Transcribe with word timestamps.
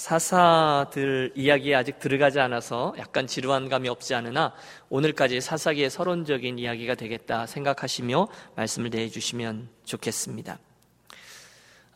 사사들 0.00 1.32
이야기에 1.34 1.74
아직 1.74 1.98
들어가지 1.98 2.40
않아서 2.40 2.94
약간 2.96 3.26
지루한 3.26 3.68
감이 3.68 3.86
없지 3.90 4.14
않으나 4.14 4.54
오늘까지 4.88 5.42
사사기의 5.42 5.90
서론적인 5.90 6.58
이야기가 6.58 6.94
되겠다 6.94 7.44
생각하시며 7.44 8.28
말씀을 8.56 8.88
내주시면 8.88 9.68
좋겠습니다. 9.84 10.58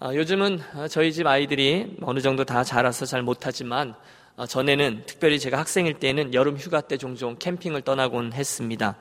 아, 0.01 0.15
요즘은 0.15 0.61
저희 0.91 1.15
집 1.15 1.27
아이들이 1.27 1.97
어느 2.03 2.21
정도 2.21 2.45
다 2.45 2.63
자라서 2.63 3.07
잘 3.07 3.23
못하지만 3.23 3.95
아, 4.37 4.47
전에는 4.47 5.05
특별히 5.07 5.39
제가 5.39 5.59
학생일 5.59 5.95
때는 5.95 6.35
여름 6.35 6.59
휴가 6.59 6.83
때 6.83 6.99
종종 6.99 7.39
캠핑을 7.39 7.83
떠나곤 7.83 8.35
했습니다. 8.35 8.99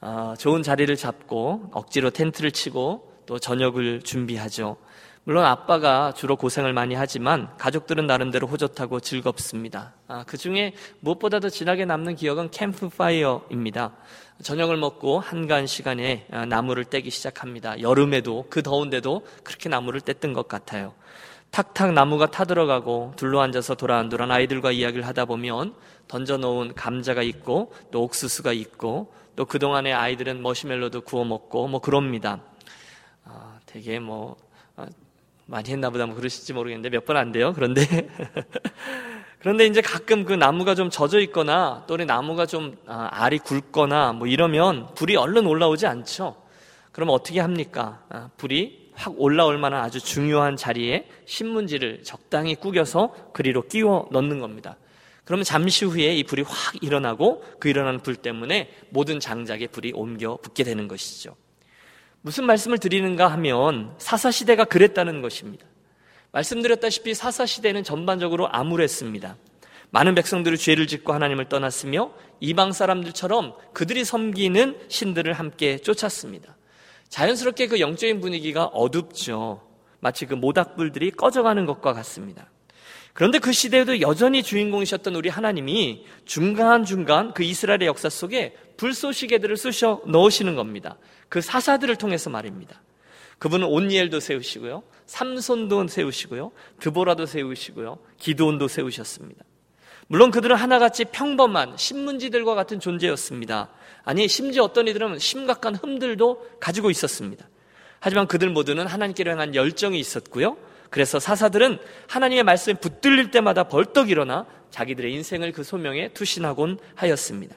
아, 0.00 0.34
좋은 0.36 0.64
자리를 0.64 0.96
잡고 0.96 1.70
억지로 1.72 2.10
텐트를 2.10 2.50
치고 2.50 3.22
또 3.24 3.38
저녁을 3.38 4.02
준비하죠. 4.02 4.78
물론 5.24 5.44
아빠가 5.44 6.12
주로 6.14 6.34
고생을 6.34 6.72
많이 6.72 6.96
하지만 6.96 7.56
가족들은 7.56 8.08
나름대로 8.08 8.48
호젓하고 8.48 8.98
즐겁습니다. 8.98 9.92
아, 10.08 10.24
그 10.26 10.36
중에 10.36 10.74
무엇보다도 10.98 11.48
진하게 11.48 11.84
남는 11.84 12.16
기억은 12.16 12.50
캠프파이어입니다. 12.50 13.92
저녁을 14.42 14.76
먹고 14.78 15.20
한간 15.20 15.68
시간에 15.68 16.26
아, 16.32 16.44
나무를 16.44 16.84
떼기 16.84 17.10
시작합니다. 17.10 17.80
여름에도 17.80 18.46
그 18.50 18.64
더운데도 18.64 19.24
그렇게 19.44 19.68
나무를 19.68 20.00
뗐던 20.00 20.34
것 20.34 20.48
같아요. 20.48 20.92
탁탁 21.52 21.92
나무가 21.92 22.26
타들어가고 22.28 23.12
둘러앉아서 23.14 23.76
도란도란 23.76 24.32
아이들과 24.32 24.72
이야기를 24.72 25.06
하다 25.06 25.26
보면 25.26 25.76
던져놓은 26.08 26.74
감자가 26.74 27.22
있고 27.22 27.72
또 27.92 28.02
옥수수가 28.02 28.54
있고 28.54 29.14
또 29.36 29.44
그동안에 29.44 29.92
아이들은 29.92 30.42
머시멜로도 30.42 31.02
구워 31.02 31.24
먹고 31.24 31.68
뭐 31.68 31.80
그럽니다. 31.80 32.40
아, 33.24 33.60
되게 33.66 34.00
뭐 34.00 34.34
아, 34.34 34.51
많이 35.46 35.70
했나 35.70 35.90
보다 35.90 36.06
뭐 36.06 36.14
그러실지 36.14 36.52
모르겠는데 36.52 36.90
몇 36.90 37.04
번 37.06 37.16
안 37.16 37.32
돼요. 37.32 37.52
그런데 37.54 37.82
그런데 39.40 39.66
이제 39.66 39.80
가끔 39.80 40.24
그 40.24 40.32
나무가 40.32 40.74
좀 40.74 40.88
젖어 40.88 41.18
있거나 41.20 41.84
또는 41.88 42.06
나무가 42.06 42.46
좀 42.46 42.76
아, 42.86 43.08
알이 43.10 43.38
굵거나 43.40 44.12
뭐 44.12 44.26
이러면 44.28 44.94
불이 44.94 45.16
얼른 45.16 45.46
올라오지 45.46 45.86
않죠. 45.86 46.36
그럼 46.92 47.08
어떻게 47.10 47.40
합니까? 47.40 48.04
아, 48.08 48.30
불이 48.36 48.90
확 48.94 49.14
올라올 49.18 49.58
만한 49.58 49.82
아주 49.82 49.98
중요한 50.00 50.54
자리에 50.56 51.08
신문지를 51.26 52.02
적당히 52.04 52.54
구겨서 52.54 53.14
그리로 53.32 53.62
끼워 53.62 54.08
넣는 54.12 54.38
겁니다. 54.38 54.76
그러면 55.24 55.44
잠시 55.44 55.84
후에 55.86 56.14
이 56.14 56.24
불이 56.24 56.42
확 56.42 56.82
일어나고 56.82 57.42
그 57.58 57.68
일어나는 57.68 58.00
불 58.00 58.16
때문에 58.16 58.70
모든 58.90 59.18
장작에 59.18 59.68
불이 59.68 59.92
옮겨 59.94 60.36
붙게 60.36 60.62
되는 60.62 60.86
것이죠. 60.88 61.34
무슨 62.22 62.46
말씀을 62.46 62.78
드리는가 62.78 63.28
하면 63.32 63.94
사사시대가 63.98 64.64
그랬다는 64.64 65.22
것입니다. 65.22 65.66
말씀드렸다시피 66.30 67.14
사사시대는 67.14 67.84
전반적으로 67.84 68.48
암울했습니다. 68.50 69.36
많은 69.90 70.14
백성들이 70.14 70.56
죄를 70.56 70.86
짓고 70.86 71.12
하나님을 71.12 71.48
떠났으며 71.48 72.12
이방 72.40 72.72
사람들처럼 72.72 73.54
그들이 73.74 74.04
섬기는 74.04 74.78
신들을 74.88 75.32
함께 75.34 75.76
쫓았습니다. 75.78 76.56
자연스럽게 77.10 77.66
그 77.66 77.80
영적인 77.80 78.20
분위기가 78.20 78.64
어둡죠. 78.64 79.60
마치 80.00 80.24
그 80.24 80.34
모닥불들이 80.34 81.10
꺼져가는 81.10 81.66
것과 81.66 81.92
같습니다. 81.92 82.51
그런데 83.12 83.38
그 83.38 83.52
시대에도 83.52 84.00
여전히 84.00 84.42
주인공이셨던 84.42 85.14
우리 85.14 85.28
하나님이 85.28 86.06
중간중간 86.24 87.34
그 87.34 87.42
이스라엘의 87.42 87.86
역사 87.86 88.08
속에 88.08 88.56
불쏘시개들을 88.78 89.56
쑤셔 89.56 90.00
넣으시는 90.06 90.56
겁니다. 90.56 90.96
그 91.28 91.40
사사들을 91.40 91.96
통해서 91.96 92.30
말입니다. 92.30 92.80
그분은 93.38 93.66
온니엘도 93.66 94.20
세우시고요. 94.20 94.82
삼손도 95.06 95.88
세우시고요. 95.88 96.52
드보라도 96.80 97.26
세우시고요. 97.26 97.98
기도온도 98.18 98.68
세우셨습니다. 98.68 99.44
물론 100.06 100.30
그들은 100.30 100.56
하나같이 100.56 101.06
평범한 101.06 101.76
신문지들과 101.76 102.54
같은 102.54 102.80
존재였습니다. 102.80 103.70
아니, 104.04 104.28
심지어 104.28 104.64
어떤 104.64 104.88
이들은 104.88 105.18
심각한 105.18 105.74
흠들도 105.74 106.58
가지고 106.60 106.90
있었습니다. 106.90 107.48
하지만 108.00 108.26
그들 108.26 108.50
모두는 108.50 108.86
하나님께로 108.86 109.30
향한 109.30 109.54
열정이 109.54 109.98
있었고요. 109.98 110.56
그래서 110.92 111.18
사사들은 111.18 111.78
하나님의 112.06 112.44
말씀에 112.44 112.74
붙들릴 112.74 113.30
때마다 113.30 113.64
벌떡 113.64 114.10
일어나 114.10 114.44
자기들의 114.68 115.10
인생을 115.14 115.52
그 115.52 115.64
소명에 115.64 116.08
투신하곤 116.08 116.78
하였습니다. 116.94 117.56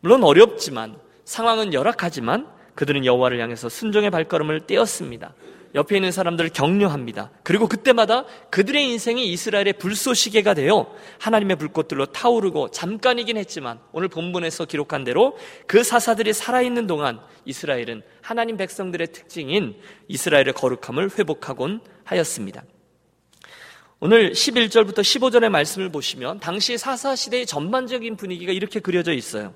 물론 0.00 0.24
어렵지만 0.24 0.96
상황은 1.26 1.74
열악하지만 1.74 2.48
그들은 2.74 3.04
여호와를 3.04 3.38
향해서 3.38 3.68
순종의 3.68 4.08
발걸음을 4.08 4.66
떼었습니다. 4.66 5.34
옆에 5.74 5.96
있는 5.96 6.10
사람들을 6.10 6.50
격려합니다. 6.50 7.30
그리고 7.42 7.68
그때마다 7.68 8.24
그들의 8.50 8.84
인생이 8.84 9.30
이스라엘의 9.32 9.74
불쏘시개가 9.74 10.54
되어 10.54 10.92
하나님의 11.18 11.56
불꽃들로 11.56 12.06
타오르고 12.06 12.70
잠깐이긴 12.70 13.36
했지만 13.36 13.78
오늘 13.92 14.08
본문에서 14.08 14.64
기록한 14.64 15.04
대로 15.04 15.36
그 15.66 15.84
사사들이 15.84 16.32
살아있는 16.32 16.86
동안 16.86 17.20
이스라엘은 17.44 18.02
하나님 18.20 18.56
백성들의 18.56 19.08
특징인 19.12 19.76
이스라엘의 20.08 20.54
거룩함을 20.54 21.10
회복하곤 21.18 21.80
하였습니다. 22.04 22.64
오늘 24.00 24.32
11절부터 24.32 25.00
15절의 25.00 25.50
말씀을 25.50 25.90
보시면 25.90 26.40
당시 26.40 26.78
사사 26.78 27.14
시대의 27.14 27.44
전반적인 27.46 28.16
분위기가 28.16 28.50
이렇게 28.50 28.80
그려져 28.80 29.12
있어요. 29.12 29.54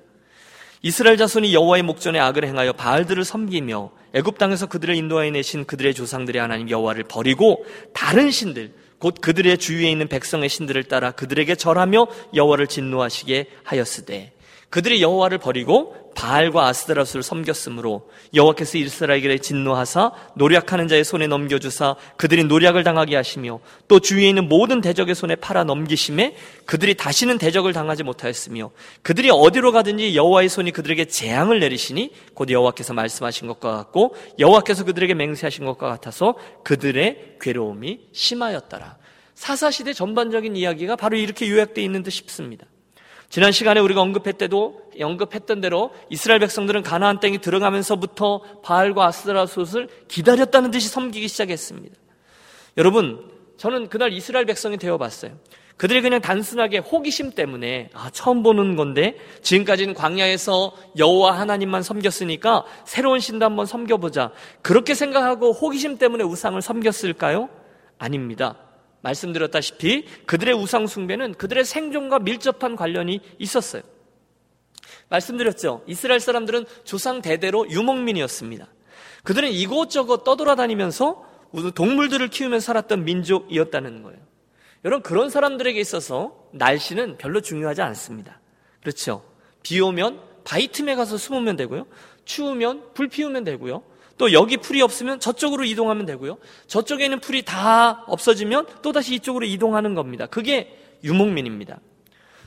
이스라엘 0.85 1.17
자손이 1.17 1.51
여호와의 1.51 1.81
목전에 1.81 2.19
악을 2.19 2.45
행하여 2.45 2.73
바알들을 2.73 3.25
섬기며 3.25 3.89
애굽 4.13 4.37
땅에서 4.37 4.67
그들을 4.67 4.93
인도하여 4.93 5.31
내신 5.31 5.65
그들의 5.65 5.95
조상들의 5.95 6.39
하나님 6.39 6.69
여호와를 6.69 7.05
버리고 7.05 7.65
다른 7.91 8.29
신들 8.29 8.71
곧 8.99 9.15
그들의 9.19 9.57
주위에 9.57 9.89
있는 9.89 10.07
백성의 10.07 10.47
신들을 10.47 10.83
따라 10.83 11.09
그들에게 11.09 11.55
절하며 11.55 12.05
여호와를 12.35 12.67
진노하시게 12.67 13.47
하였으되 13.63 14.33
그들이 14.75 15.01
여호와를 15.01 15.37
버리고 15.37 15.95
바알과 16.15 16.67
아스드라스를 16.67 17.23
섬겼으므로 17.23 18.09
여호와께서 18.33 18.77
이스라엘에 18.77 19.37
진노하사 19.37 20.11
노력하는 20.35 20.89
자의 20.89 21.05
손에 21.05 21.27
넘겨주사 21.27 21.95
그들이 22.17 22.43
노력을 22.43 22.83
당하게 22.83 23.15
하시며 23.15 23.61
또 23.87 24.01
주위에 24.01 24.27
있는 24.27 24.49
모든 24.49 24.81
대적의 24.81 25.15
손에 25.15 25.35
팔아 25.37 25.63
넘기심에 25.63 26.35
그들이 26.65 26.95
다시는 26.95 27.37
대적을 27.37 27.71
당하지 27.71 28.03
못하였으며 28.03 28.71
그들이 29.01 29.29
어디로 29.31 29.71
가든지 29.71 30.13
여호와의 30.13 30.49
손이 30.49 30.71
그들에게 30.71 31.05
재앙을 31.05 31.61
내리시니 31.61 32.11
곧 32.33 32.49
여호와께서 32.49 32.93
말씀하신 32.93 33.47
것과 33.47 33.77
같고 33.77 34.13
여호와께서 34.39 34.83
그들에게 34.83 35.13
맹세하신 35.13 35.63
것과 35.63 35.87
같아서 35.87 36.35
그들의 36.65 37.37
괴로움이 37.39 38.09
심하였더라. 38.11 38.97
사사시대 39.35 39.93
전반적인 39.93 40.57
이야기가 40.57 40.97
바로 40.97 41.15
이렇게 41.15 41.49
요약되어 41.49 41.81
있는 41.81 42.03
듯 42.03 42.09
싶습니다. 42.09 42.65
지난 43.29 43.51
시간에 43.51 43.79
우리가 43.79 44.01
언급했때도 44.01 44.91
언급했던 45.01 45.61
대로 45.61 45.91
이스라엘 46.09 46.39
백성들은 46.39 46.83
가나안 46.83 47.19
땅에 47.19 47.37
들어가면서부터 47.37 48.41
바알과 48.63 49.05
아스라솥을 49.07 49.89
기다렸다는 50.07 50.71
듯이 50.71 50.87
섬기기 50.87 51.27
시작했습니다. 51.27 51.95
여러분, 52.77 53.29
저는 53.57 53.89
그날 53.89 54.13
이스라엘 54.13 54.45
백성이 54.45 54.77
되어 54.77 54.97
봤어요. 54.97 55.37
그들이 55.77 56.01
그냥 56.01 56.21
단순하게 56.21 56.77
호기심 56.77 57.31
때문에 57.31 57.89
아, 57.93 58.09
처음 58.11 58.43
보는 58.43 58.77
건데 58.77 59.17
지금까지는 59.41 59.93
광야에서 59.93 60.73
여호와 60.97 61.37
하나님만 61.37 61.83
섬겼으니까 61.83 62.63
새로운 62.85 63.19
신도 63.19 63.43
한번 63.43 63.65
섬겨보자. 63.65 64.31
그렇게 64.61 64.93
생각하고 64.93 65.51
호기심 65.51 65.97
때문에 65.97 66.23
우상을 66.23 66.61
섬겼을까요? 66.61 67.49
아닙니다. 67.97 68.55
말씀드렸다시피 69.05 70.05
그들의 70.25 70.55
우상숭배는 70.55 71.35
그들의 71.35 71.63
생존과 71.63 72.19
밀접한 72.19 72.75
관련이 72.75 73.21
있었어요. 73.37 73.83
말씀드렸죠. 75.09 75.83
이스라엘 75.87 76.19
사람들은 76.19 76.65
조상 76.83 77.21
대대로 77.21 77.69
유목민이었습니다. 77.69 78.67
그들은 79.23 79.49
이곳저곳 79.51 80.23
떠돌아다니면서 80.23 81.23
동물들을 81.75 82.27
키우면서 82.29 82.65
살았던 82.65 83.05
민족이었다는 83.05 84.03
거예요. 84.03 84.19
여러분, 84.83 85.03
그런 85.03 85.29
사람들에게 85.29 85.79
있어서 85.79 86.47
날씨는 86.51 87.17
별로 87.17 87.41
중요하지 87.41 87.81
않습니다. 87.81 88.39
그렇죠. 88.81 89.23
비 89.63 89.79
오면 89.79 90.19
바위 90.43 90.67
틈에 90.67 90.95
가서 90.95 91.17
숨으면 91.17 91.55
되고요. 91.55 91.87
추우면 92.25 92.93
불 92.93 93.07
피우면 93.07 93.43
되고요. 93.43 93.83
또 94.17 94.31
여기 94.31 94.57
풀이 94.57 94.81
없으면 94.81 95.19
저쪽으로 95.19 95.65
이동하면 95.65 96.05
되고요. 96.05 96.37
저쪽에 96.67 97.05
있는 97.05 97.19
풀이 97.19 97.43
다 97.43 98.03
없어지면 98.07 98.67
또다시 98.81 99.15
이쪽으로 99.15 99.45
이동하는 99.45 99.93
겁니다. 99.93 100.25
그게 100.25 100.77
유목민입니다. 101.03 101.79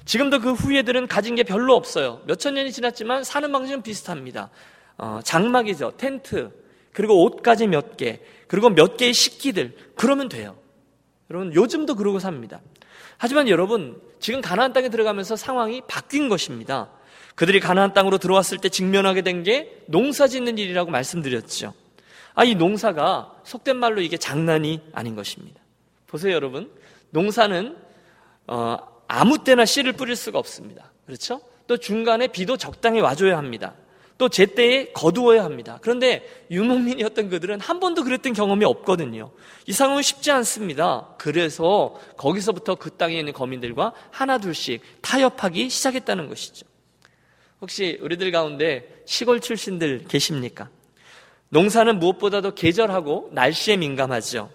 지금도 0.05 0.41
그 0.41 0.53
후예들은 0.53 1.07
가진 1.07 1.35
게 1.35 1.43
별로 1.43 1.75
없어요. 1.75 2.23
몇천 2.27 2.55
년이 2.55 2.73
지났지만 2.73 3.25
사는 3.25 3.53
방식은 3.53 3.83
비슷합니다. 3.83 4.49
어, 4.97 5.21
장막이죠. 5.23 5.93
텐트. 5.99 6.51
그리고 6.93 7.23
옷까지 7.25 7.67
몇 7.67 7.99
개. 7.99 8.21
그리고 8.47 8.71
몇 8.71 8.97
개의 8.97 9.13
식기들. 9.13 9.77
그러면 9.95 10.31
돼요. 10.31 10.57
여러분, 11.31 11.55
요즘도 11.55 11.95
그러고 11.95 12.19
삽니다. 12.19 12.63
하지만 13.19 13.49
여러분, 13.49 14.01
지금 14.19 14.41
가나안 14.41 14.73
땅에 14.73 14.89
들어가면서 14.89 15.37
상황이 15.37 15.83
바뀐 15.87 16.31
것입니다. 16.31 16.91
그들이 17.39 17.61
가나안 17.61 17.93
땅으로 17.95 18.19
들어왔을 18.19 18.59
때 18.59 18.69
직면하게 18.69 19.23
된 19.23 19.45
게 19.45 19.81
농사 19.87 20.27
짓는 20.27 20.59
일이라고 20.59 20.91
말씀드렸죠. 20.91 21.73
아, 22.35 22.43
이 22.43 22.57
농사가 22.57 23.33
속된 23.45 23.77
말로 23.77 24.01
이게 24.01 24.17
장난이 24.17 24.81
아닌 24.93 25.15
것입니다. 25.15 25.61
보세요, 26.09 26.35
여러분. 26.35 26.69
농사는 27.11 27.77
어, 28.49 28.79
아무 29.07 29.45
때나 29.45 29.65
씨를 29.67 29.93
뿌릴 29.93 30.17
수가 30.17 30.41
없습니다. 30.41 30.91
그렇죠? 31.07 31.41
또 31.69 31.77
중간에 31.77 32.27
비도 32.27 32.57
적당히 32.57 33.01
와줘야 33.01 33.39
합니다. 33.39 33.75
또 34.19 34.29
제때에 34.29 34.87
거두어야 34.87 35.45
합니다. 35.45 35.79
그런데 35.81 36.27
유목민이었던 36.51 37.29
그들은 37.29 37.61
한 37.61 37.79
번도 37.79 38.03
그랬던 38.03 38.33
경험이 38.33 38.65
없거든요. 38.65 39.31
이 39.67 39.73
상황은 39.73 40.03
쉽지 40.03 40.33
않습니다. 40.33 41.15
그래서 41.19 41.95
거기서부터 42.17 42.75
그 42.75 42.91
땅에 42.91 43.17
있는 43.17 43.33
거민들과 43.33 43.93
하나둘씩 44.11 44.83
타협하기 45.03 45.71
시작했다는 45.71 46.29
것이죠. 46.29 46.67
혹시 47.61 47.99
우리들 48.01 48.31
가운데 48.31 49.03
시골 49.05 49.41
출신들 49.41 50.05
계십니까? 50.09 50.69
농사는 51.49 51.99
무엇보다도 51.99 52.55
계절하고 52.55 53.31
날씨에 53.33 53.77
민감하죠. 53.77 54.51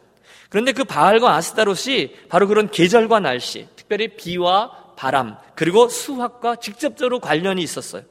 그런데 0.50 0.72
그 0.72 0.84
바알과 0.84 1.36
아스타롯이 1.36 2.28
바로 2.30 2.48
그런 2.48 2.70
계절과 2.70 3.20
날씨, 3.20 3.68
특별히 3.76 4.10
비와 4.10 4.94
바람, 4.96 5.36
그리고 5.56 5.90
수확과 5.90 6.58
직접적으로 6.58 7.20
관련이 7.20 7.62
있었어요. 7.64 8.04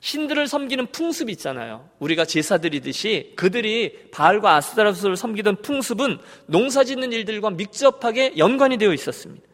신들을 0.00 0.46
섬기는 0.46 0.88
풍습이 0.88 1.32
있잖아요. 1.32 1.88
우리가 1.98 2.24
제사 2.24 2.58
드리듯이 2.58 3.32
그들이 3.36 4.10
바알과 4.12 4.56
아스타라스를 4.56 5.16
섬기던 5.16 5.62
풍습은 5.62 6.18
농사 6.46 6.84
짓는 6.84 7.12
일들과 7.12 7.50
밀접하게 7.50 8.34
연관이 8.38 8.76
되어 8.76 8.92
있었습니다. 8.92 9.46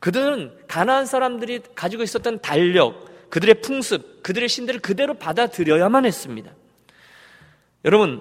그들은 0.00 0.52
가나안 0.68 1.06
사람들이 1.06 1.60
가지고 1.74 2.02
있었던 2.02 2.40
달력, 2.40 3.15
그들의 3.30 3.60
풍습, 3.60 4.22
그들의 4.22 4.48
신들을 4.48 4.80
그대로 4.80 5.14
받아들여야만 5.14 6.04
했습니다. 6.06 6.52
여러분, 7.84 8.20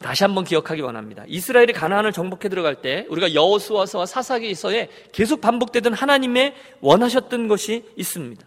다시 0.00 0.24
한번 0.24 0.44
기억하기 0.44 0.80
원합니다. 0.80 1.24
이스라엘이 1.28 1.74
가나안을 1.74 2.12
정복해 2.12 2.48
들어갈 2.48 2.76
때 2.76 3.06
우리가 3.10 3.34
여호수아서와 3.34 4.06
사사기서에 4.06 4.88
계속 5.12 5.40
반복되던 5.40 5.92
하나님의 5.92 6.54
원하셨던 6.80 7.48
것이 7.48 7.84
있습니다. 7.96 8.46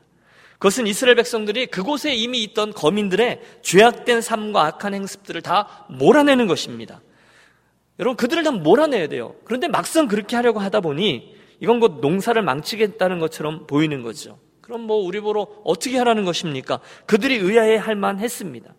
그것은 0.54 0.88
이스라엘 0.88 1.16
백성들이 1.16 1.68
그곳에 1.68 2.16
이미 2.16 2.42
있던 2.44 2.74
거민들의 2.74 3.42
죄악된 3.62 4.22
삶과 4.22 4.66
악한 4.66 4.94
행습들을 4.94 5.42
다 5.42 5.86
몰아내는 5.90 6.48
것입니다. 6.48 7.02
여러분, 8.00 8.18
그들을 8.18 8.44
다 8.44 8.52
몰아내야 8.52 9.08
돼요. 9.08 9.36
그런데 9.46 9.68
막상 9.68 10.08
그렇게 10.08 10.36
하려고 10.36 10.60
하다 10.60 10.82
보니 10.82 11.36
이건 11.60 11.80
곧 11.80 12.00
농사를 12.02 12.42
망치겠다는 12.42 13.20
것처럼 13.20 13.68
보이는 13.68 14.02
거죠. 14.02 14.40
그럼 14.64 14.82
뭐 14.82 14.98
우리 14.98 15.20
보러 15.20 15.48
어떻게 15.64 15.98
하라는 16.00 16.26
것입니까? 16.26 16.80
그들이 17.06 17.36
의아해 17.36 17.76
할 17.76 17.96
만했습니다. 17.96 18.74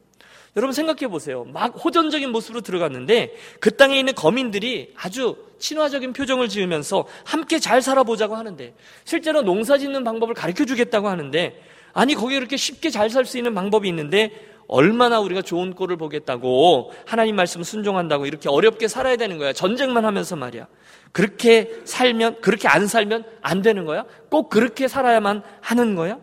여러분 0.56 0.72
생각해 0.72 1.08
보세요. 1.08 1.44
막 1.44 1.74
호전적인 1.84 2.30
모습으로 2.30 2.60
들어갔는데 2.62 3.34
그 3.60 3.76
땅에 3.76 3.98
있는 3.98 4.14
거민들이 4.14 4.92
아주 4.96 5.36
친화적인 5.58 6.12
표정을 6.12 6.48
지으면서 6.48 7.06
함께 7.24 7.58
잘 7.58 7.82
살아보자고 7.82 8.34
하는데 8.34 8.74
실제로 9.04 9.42
농사 9.42 9.76
짓는 9.76 10.04
방법을 10.04 10.34
가르쳐 10.34 10.64
주겠다고 10.64 11.08
하는데 11.08 11.60
아니, 11.94 12.14
거기 12.14 12.34
그렇게 12.34 12.56
쉽게 12.56 12.90
잘 12.90 13.08
살 13.08 13.24
수 13.24 13.38
있는 13.38 13.54
방법이 13.54 13.88
있는데 13.88 14.32
얼마나 14.66 15.20
우리가 15.20 15.42
좋은 15.42 15.74
꼴을 15.74 15.96
보겠다고 15.96 16.92
하나님 17.06 17.36
말씀 17.36 17.62
순종한다고 17.62 18.26
이렇게 18.26 18.48
어렵게 18.48 18.88
살아야 18.88 19.16
되는 19.16 19.38
거야. 19.38 19.52
전쟁만 19.52 20.04
하면서 20.04 20.36
말이야. 20.36 20.66
그렇게 21.12 21.80
살면, 21.84 22.40
그렇게 22.40 22.66
안 22.66 22.86
살면 22.86 23.24
안 23.40 23.62
되는 23.62 23.84
거야? 23.84 24.04
꼭 24.30 24.48
그렇게 24.48 24.88
살아야만 24.88 25.42
하는 25.60 25.94
거야? 25.94 26.18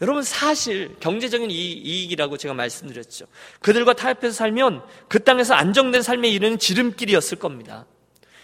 여러분 0.00 0.22
사실 0.22 0.96
경제적인 1.00 1.50
이익이라고 1.50 2.36
제가 2.36 2.52
말씀드렸죠. 2.52 3.26
그들과 3.60 3.94
타협해서 3.94 4.34
살면 4.34 4.82
그 5.08 5.22
땅에서 5.22 5.54
안정된 5.54 6.02
삶에 6.02 6.28
이르는 6.28 6.58
지름길이었을 6.58 7.38
겁니다. 7.38 7.86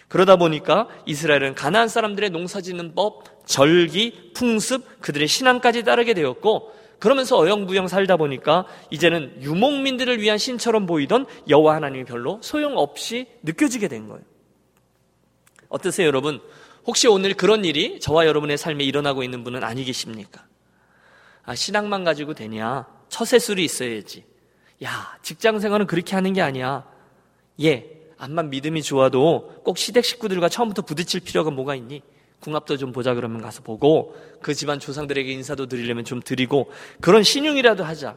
그러다 0.08 0.36
보니까 0.36 0.88
이스라엘은 1.06 1.54
가나안 1.54 1.88
사람들의 1.88 2.30
농사짓는 2.30 2.94
법, 2.94 3.46
절기, 3.46 4.32
풍습, 4.34 5.00
그들의 5.00 5.28
신앙까지 5.28 5.84
따르게 5.84 6.14
되었고 6.14 6.72
그러면서 7.00 7.38
어영부영 7.38 7.88
살다 7.88 8.16
보니까 8.16 8.66
이제는 8.90 9.42
유목민들을 9.42 10.20
위한 10.20 10.38
신처럼 10.38 10.86
보이던 10.86 11.26
여호와 11.48 11.74
하나님이 11.76 12.04
별로 12.04 12.38
소용없이 12.42 13.26
느껴지게 13.42 13.88
된 13.88 14.06
거예요. 14.06 14.22
어떠세요, 15.68 16.06
여러분? 16.06 16.40
혹시 16.86 17.08
오늘 17.08 17.34
그런 17.34 17.64
일이 17.64 18.00
저와 18.00 18.26
여러분의 18.26 18.58
삶에 18.58 18.84
일어나고 18.84 19.22
있는 19.22 19.44
분은 19.44 19.64
아니 19.64 19.84
계십니까? 19.84 20.44
아, 21.44 21.54
신앙만 21.54 22.04
가지고 22.04 22.34
되냐? 22.34 22.86
처세술이 23.08 23.64
있어야지. 23.64 24.24
야, 24.84 25.18
직장 25.22 25.58
생활은 25.58 25.86
그렇게 25.86 26.14
하는 26.14 26.32
게 26.32 26.42
아니야. 26.42 26.86
예, 27.62 28.00
암만 28.18 28.50
믿음이 28.50 28.82
좋아도 28.82 29.60
꼭 29.64 29.78
시댁 29.78 30.04
식구들과 30.04 30.48
처음부터 30.48 30.82
부딪힐 30.82 31.20
필요가 31.20 31.50
뭐가 31.50 31.74
있니? 31.74 32.02
궁합도 32.40 32.76
좀 32.76 32.92
보자 32.92 33.14
그러면 33.14 33.40
가서 33.40 33.62
보고 33.62 34.16
그 34.42 34.54
집안 34.54 34.80
조상들에게 34.80 35.30
인사도 35.30 35.66
드리려면 35.66 36.04
좀 36.04 36.20
드리고 36.20 36.70
그런 37.00 37.22
신용이라도 37.22 37.84
하자. 37.84 38.16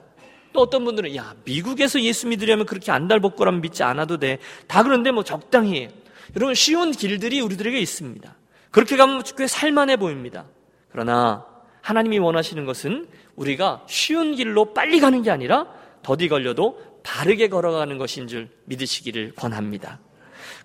또 0.54 0.62
어떤 0.62 0.86
분들은 0.86 1.16
야 1.16 1.36
미국에서 1.44 2.00
예수 2.02 2.28
믿으려면 2.28 2.66
그렇게 2.66 2.92
안달복 2.92 3.36
거라면 3.36 3.62
믿지 3.62 3.84
않아도 3.84 4.18
돼. 4.18 4.40
다 4.68 4.84
그런데 4.84 5.12
뭐 5.12 5.24
적당히 5.24 5.82
해. 5.82 5.90
여러분 6.36 6.56
쉬운 6.56 6.92
길들이 6.92 7.42
우리들에게 7.42 7.78
있습니다. 7.78 8.36
그렇게 8.72 8.98
가면 8.98 9.24
꽤 9.38 9.48
살만해 9.48 9.98
보입니다. 9.98 10.46
그러나 10.92 11.46
하나님이 11.82 12.20
원하시는 12.20 12.66
것은 12.66 13.08
우리가 13.36 13.84
쉬운 13.88 14.36
길로 14.36 14.74
빨리 14.74 15.00
가는 15.00 15.22
게 15.22 15.32
아니라 15.32 15.68
더디 16.02 16.30
걸려도 16.30 16.80
바르게 17.04 17.50
걸어가는 17.50 17.98
것인 17.98 18.28
줄 18.28 18.50
믿으시기를 18.66 19.34
권합니다. 19.36 20.00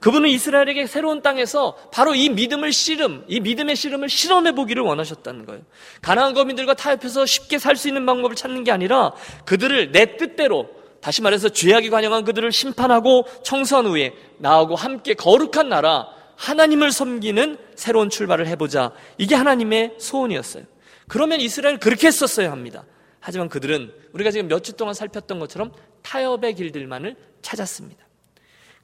그분은 0.01 0.29
이스라엘에게 0.29 0.87
새로운 0.87 1.23
땅에서 1.23 1.77
바로 1.93 2.15
이 2.15 2.29
믿음을 2.29 2.73
씨름, 2.73 3.25
이 3.27 3.41
믿음의 3.41 3.75
씨름을 3.77 4.09
실험해 4.09 4.53
보기를 4.53 4.83
원하셨다는 4.83 5.45
거예요. 5.47 5.63
가나안 6.03 6.35
거민들과 6.35 6.75
타협해서 6.75 7.27
쉽게 7.27 7.59
살 7.59 7.77
수 7.77 7.89
있는 7.89 8.07
방법을 8.07 8.37
찾는 8.37 8.65
게 8.65 8.71
아니라 8.73 9.13
그들을 9.45 9.93
내 9.93 10.17
뜻대로 10.17 10.69
다시 11.01 11.23
말해서 11.23 11.49
죄악이 11.49 11.91
관영한 11.91 12.25
그들을 12.25 12.51
심판하고 12.51 13.25
청소한 13.45 13.87
후에 13.87 14.13
나하고 14.39 14.75
함께 14.75 15.15
거룩한 15.15 15.69
나라 15.69 16.09
하나님을 16.37 16.91
섬기는 16.93 17.57
새로운 17.75 18.11
출발을 18.11 18.47
해보자. 18.49 18.93
이게 19.17 19.35
하나님의 19.35 19.95
소원이었어요. 19.99 20.65
그러면 21.09 21.41
이스라엘 21.41 21.79
그렇게 21.79 22.07
했었어야 22.09 22.51
합니다. 22.53 22.85
하지만 23.21 23.49
그들은 23.49 23.93
우리가 24.13 24.31
지금 24.31 24.49
몇 24.49 24.63
주 24.63 24.73
동안 24.75 24.95
살폈던 24.95 25.39
것처럼 25.41 25.73
타협의 26.03 26.55
길들만을 26.55 27.17
찾았습니다. 27.43 28.08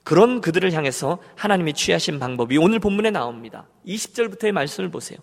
그런 0.05 0.43
그들을 0.43 0.71
향해서 0.73 1.19
하나님이 1.35 1.73
취하신 1.73 2.19
방법이 2.19 2.59
오늘 2.59 2.79
본문에 2.79 3.11
나옵니다. 3.11 3.67
20절부터의 3.89 4.53
말씀을 4.53 4.91
보세요. 4.91 5.19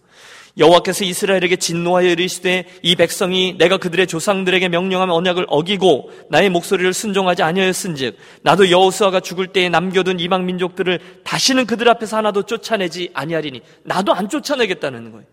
여호와께서 0.57 1.05
이스라엘에게 1.05 1.55
진노하여 1.55 2.09
이르시되 2.09 2.65
이 2.81 2.95
백성이 2.95 3.55
내가 3.57 3.77
그들의 3.77 4.07
조상들에게 4.07 4.67
명령한 4.69 5.11
언약을 5.11 5.45
어기고 5.47 6.11
나의 6.29 6.49
목소리를 6.49 6.91
순종하지 6.93 7.43
아니하였은즉 7.43 8.17
나도 8.41 8.71
여호수아가 8.71 9.19
죽을 9.21 9.47
때에 9.47 9.69
남겨둔 9.69 10.19
이방 10.19 10.45
민족들을 10.47 10.99
다시는 11.23 11.67
그들 11.67 11.87
앞에서 11.87 12.17
하나도 12.17 12.43
쫓아내지 12.43 13.11
아니하리니 13.13 13.61
나도 13.83 14.13
안 14.13 14.27
쫓아내겠다는 14.29 15.11
거예요. 15.11 15.25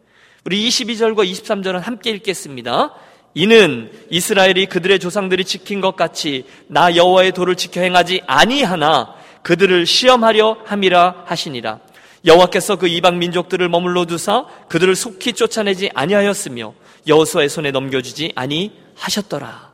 우리 0.44 0.68
22절과 0.68 1.28
23절은 1.28 1.80
함께 1.80 2.10
읽겠습니다. 2.10 2.94
이는 3.34 3.90
이스라엘이 4.10 4.66
그들의 4.66 4.98
조상들이 4.98 5.44
지킨 5.44 5.80
것 5.80 5.96
같이 5.96 6.44
나 6.66 6.94
여호와의 6.94 7.32
도를 7.32 7.56
지켜 7.56 7.80
행하지 7.80 8.22
아니하나 8.26 9.17
그들을 9.42 9.86
시험하려 9.86 10.58
함이라 10.64 11.24
하시니라. 11.26 11.80
여호와께서 12.24 12.76
그 12.76 12.88
이방 12.88 13.18
민족들을 13.18 13.68
머물러 13.68 14.04
두사 14.04 14.46
그들을 14.68 14.94
속히 14.94 15.32
쫓아내지 15.32 15.90
아니하였으며 15.94 16.74
여호수아의 17.06 17.48
손에 17.48 17.70
넘겨주지 17.70 18.32
아니하셨더라. 18.34 19.68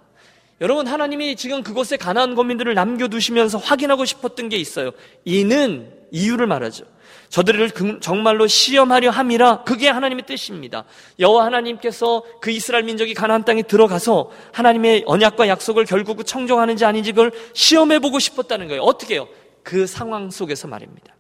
여러분 0.61 0.87
하나님이 0.87 1.37
지금 1.37 1.63
그곳에 1.63 1.97
가나안 1.97 2.35
거민들을 2.35 2.75
남겨두시면서 2.75 3.59
확인하고 3.59 4.05
싶었던 4.05 4.49
게 4.49 4.57
있어요. 4.57 4.93
이는 5.25 5.91
이유를 6.13 6.47
말하죠. 6.47 6.85
저들을 7.29 7.73
정말로 8.01 8.47
시험하려 8.47 9.11
함이라 9.11 9.65
그게 9.65 9.89
하나님의 9.89 10.25
뜻입니다. 10.25 10.85
여호와 11.19 11.47
하나님께서 11.47 12.23
그 12.41 12.51
이스라엘 12.51 12.85
민족이 12.85 13.15
가나안 13.15 13.45
땅에 13.45 13.63
들어가서 13.63 14.31
하나님의 14.53 15.03
언약과 15.07 15.49
약속을 15.49 15.85
결국 15.87 16.25
청정하는지 16.25 16.85
아닌지 16.85 17.11
그걸 17.11 17.33
시험해 17.53 17.99
보고 17.99 18.21
싶었다는 18.21 18.69
거예요. 18.69 18.83
어떻게 18.83 19.15
해요? 19.15 19.27
그 19.65 19.89
상황 19.89 20.31
속에서 20.31 20.69
말입니다. 20.69 21.17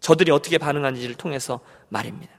저들이 0.00 0.30
어떻게 0.30 0.58
반응하는지를 0.58 1.14
통해서 1.14 1.60
말입니다. 1.88 2.34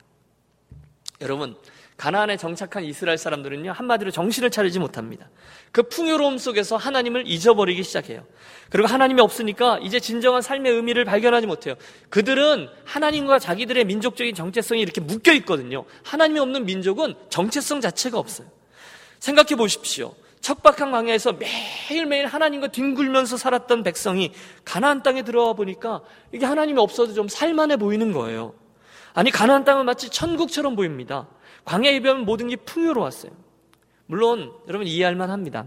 여러분, 1.22 1.56
가나안에 1.98 2.36
정착한 2.36 2.84
이스라엘 2.84 3.18
사람들은요, 3.18 3.72
한마디로 3.72 4.12
정신을 4.12 4.52
차리지 4.52 4.80
못합니다. 4.80 5.30
그 5.72 5.84
풍요로움 5.84 6.38
속에서 6.38 6.76
하나님을 6.76 7.26
잊어버리기 7.26 7.84
시작해요. 7.84 8.26
그리고 8.70 8.88
하나님이 8.88 9.22
없으니까 9.22 9.80
이제 9.80 10.00
진정한 10.00 10.42
삶의 10.42 10.74
의미를 10.74 11.06
발견하지 11.06 11.48
못해요. 11.48 11.76
그들은 12.10 12.68
하나님과 12.84 13.40
자기들의 13.40 13.86
민족적인 13.86 14.36
정체성이 14.36 14.82
이렇게 14.82 15.00
묶여 15.00 15.32
있거든요. 15.34 15.86
하나님이 16.04 16.40
없는 16.40 16.66
민족은 16.66 17.16
정체성 17.30 17.80
자체가 17.80 18.20
없어요. 18.20 18.48
생각해 19.20 19.56
보십시오. 19.56 20.14
척박한 20.46 20.92
광야에서 20.92 21.34
매일매일 21.34 22.28
하나님과 22.28 22.68
뒹굴면서 22.68 23.36
살았던 23.36 23.82
백성이 23.82 24.32
가나안 24.64 25.02
땅에 25.02 25.24
들어와 25.24 25.54
보니까 25.54 26.04
이게 26.32 26.46
하나님이 26.46 26.80
없어도 26.80 27.16
좀 27.16 27.28
살만해 27.28 27.78
보이는 27.78 28.12
거예요. 28.12 28.54
아니 29.16 29.32
가나안 29.32 29.64
땅은 29.64 29.86
마치 29.86 30.08
천국처럼 30.12 30.76
보입니다. 30.76 31.28
광야에 31.64 32.00
비하면 32.00 32.26
모든 32.26 32.48
게 32.48 32.58
풍요로웠어요. 32.58 33.32
물론 34.06 34.54
여러분 34.68 34.86
이해할 34.86 35.16
만합니다. 35.16 35.66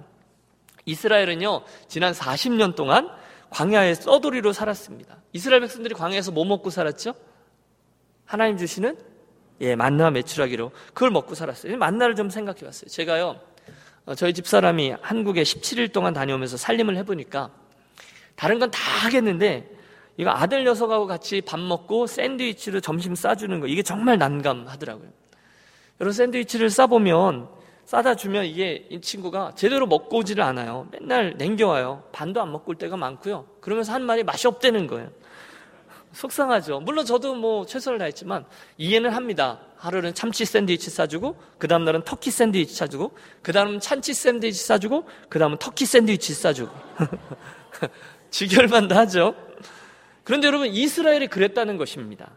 이스라엘은요 0.85 1.63
지난 1.89 2.13
40년 2.13 2.77
동안 2.77 3.11
광야에 3.51 3.95
써돌이로 3.95 4.53
살았습니다. 4.53 5.17
이스라엘 5.33 5.61
백성들이 5.63 5.97
광야에서 5.97 6.31
뭐 6.31 6.45
먹고 6.45 6.71
살았죠? 6.71 7.15
하나님 8.27 8.57
주시는 8.57 8.97
예 9.61 9.75
만나 9.75 10.13
매출하기로 10.13 10.71
그걸 10.95 11.11
먹고 11.11 11.35
살았어요. 11.35 11.77
만나를 11.79 12.15
좀 12.15 12.31
생각해 12.31 12.61
봤어요. 12.61 12.89
제가요 12.89 13.27
어, 13.27 13.49
저희 14.15 14.33
집 14.33 14.47
사람이 14.47 14.95
한국에 15.01 15.43
17일 15.43 15.93
동안 15.93 16.13
다녀오면서 16.15 16.57
살림을 16.57 16.97
해보니까 16.99 17.51
다른 18.37 18.59
건 18.59 18.71
다 18.71 18.79
하겠는데 19.05 19.71
이거 20.17 20.31
아들 20.31 20.65
녀석하고 20.65 21.07
같이 21.07 21.41
밥 21.41 21.61
먹고 21.61 22.07
샌드위치로 22.07 22.81
점심 22.81 23.15
싸주는 23.15 23.61
거 23.61 23.67
이게 23.67 23.83
정말 23.83 24.19
난감하더라고요. 24.19 25.09
여러분 26.01 26.13
샌드위치를 26.13 26.71
싸보면 26.71 27.49
싸다 27.85 28.17
주면 28.17 28.45
이게 28.45 28.87
이 28.91 29.01
친구가 29.01 29.53
제대로 29.57 29.87
먹고 29.87 30.19
오지를 30.19 30.43
않아요. 30.45 30.87
맨날 30.91 31.35
냉겨와요. 31.39 32.05
반도 32.13 32.43
안 32.43 32.53
먹고 32.53 32.71
올 32.71 32.77
때가 32.77 32.97
많고요. 32.97 33.47
그러면서 33.61 33.93
한 33.93 34.03
말이 34.03 34.25
맛이 34.25 34.47
없다는 34.47 34.87
거예요. 34.87 35.11
속상하죠. 36.13 36.81
물론 36.81 37.05
저도 37.05 37.35
뭐 37.35 37.67
최선을 37.67 37.99
다했지만 37.99 38.45
이해는 38.77 39.11
합니다. 39.11 39.61
하루는 39.77 40.15
참치 40.15 40.45
샌드위치 40.45 40.91
싸주고 40.91 41.37
그 41.59 41.69
다음 41.69 41.85
날은 41.85 42.03
터키 42.05 42.31
샌드위치 42.31 42.75
싸주고 42.75 43.17
그 43.43 43.53
다음은 43.53 43.81
참치 43.81 44.13
샌드위치 44.15 44.65
싸주고 44.65 45.07
그 45.29 45.39
다음은 45.39 45.59
터키 45.59 45.87
샌드위치 45.87 46.35
싸주고 46.35 46.73
지결만도 48.31 48.95
하죠. 48.97 49.35
그런데 50.25 50.47
여러분 50.47 50.69
이스라엘이 50.69 51.29
그랬다는 51.29 51.77
것입니다. 51.77 52.33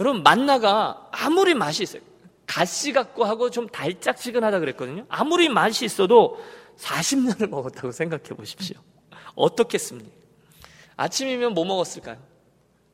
여러분 0.00 0.22
만나가 0.22 1.08
아무리 1.12 1.54
맛이 1.54 1.82
있어요. 1.82 2.02
가시 2.46 2.92
같고 2.92 3.24
하고 3.24 3.50
좀 3.50 3.68
달짝지근하다 3.68 4.60
그랬거든요. 4.60 5.04
아무리 5.08 5.48
맛이 5.48 5.84
있어도 5.84 6.42
40년을 6.78 7.48
먹었다고 7.48 7.92
생각해 7.92 8.24
보십시오. 8.30 8.78
어떻겠습니까? 9.34 10.10
아침이면 10.96 11.54
뭐 11.54 11.64
먹었을까요? 11.64 12.31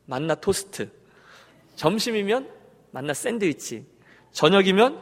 만나 0.08 0.34
토스트. 0.34 0.90
점심이면 1.76 2.48
만나 2.92 3.12
샌드위치. 3.12 3.84
저녁이면 4.32 4.98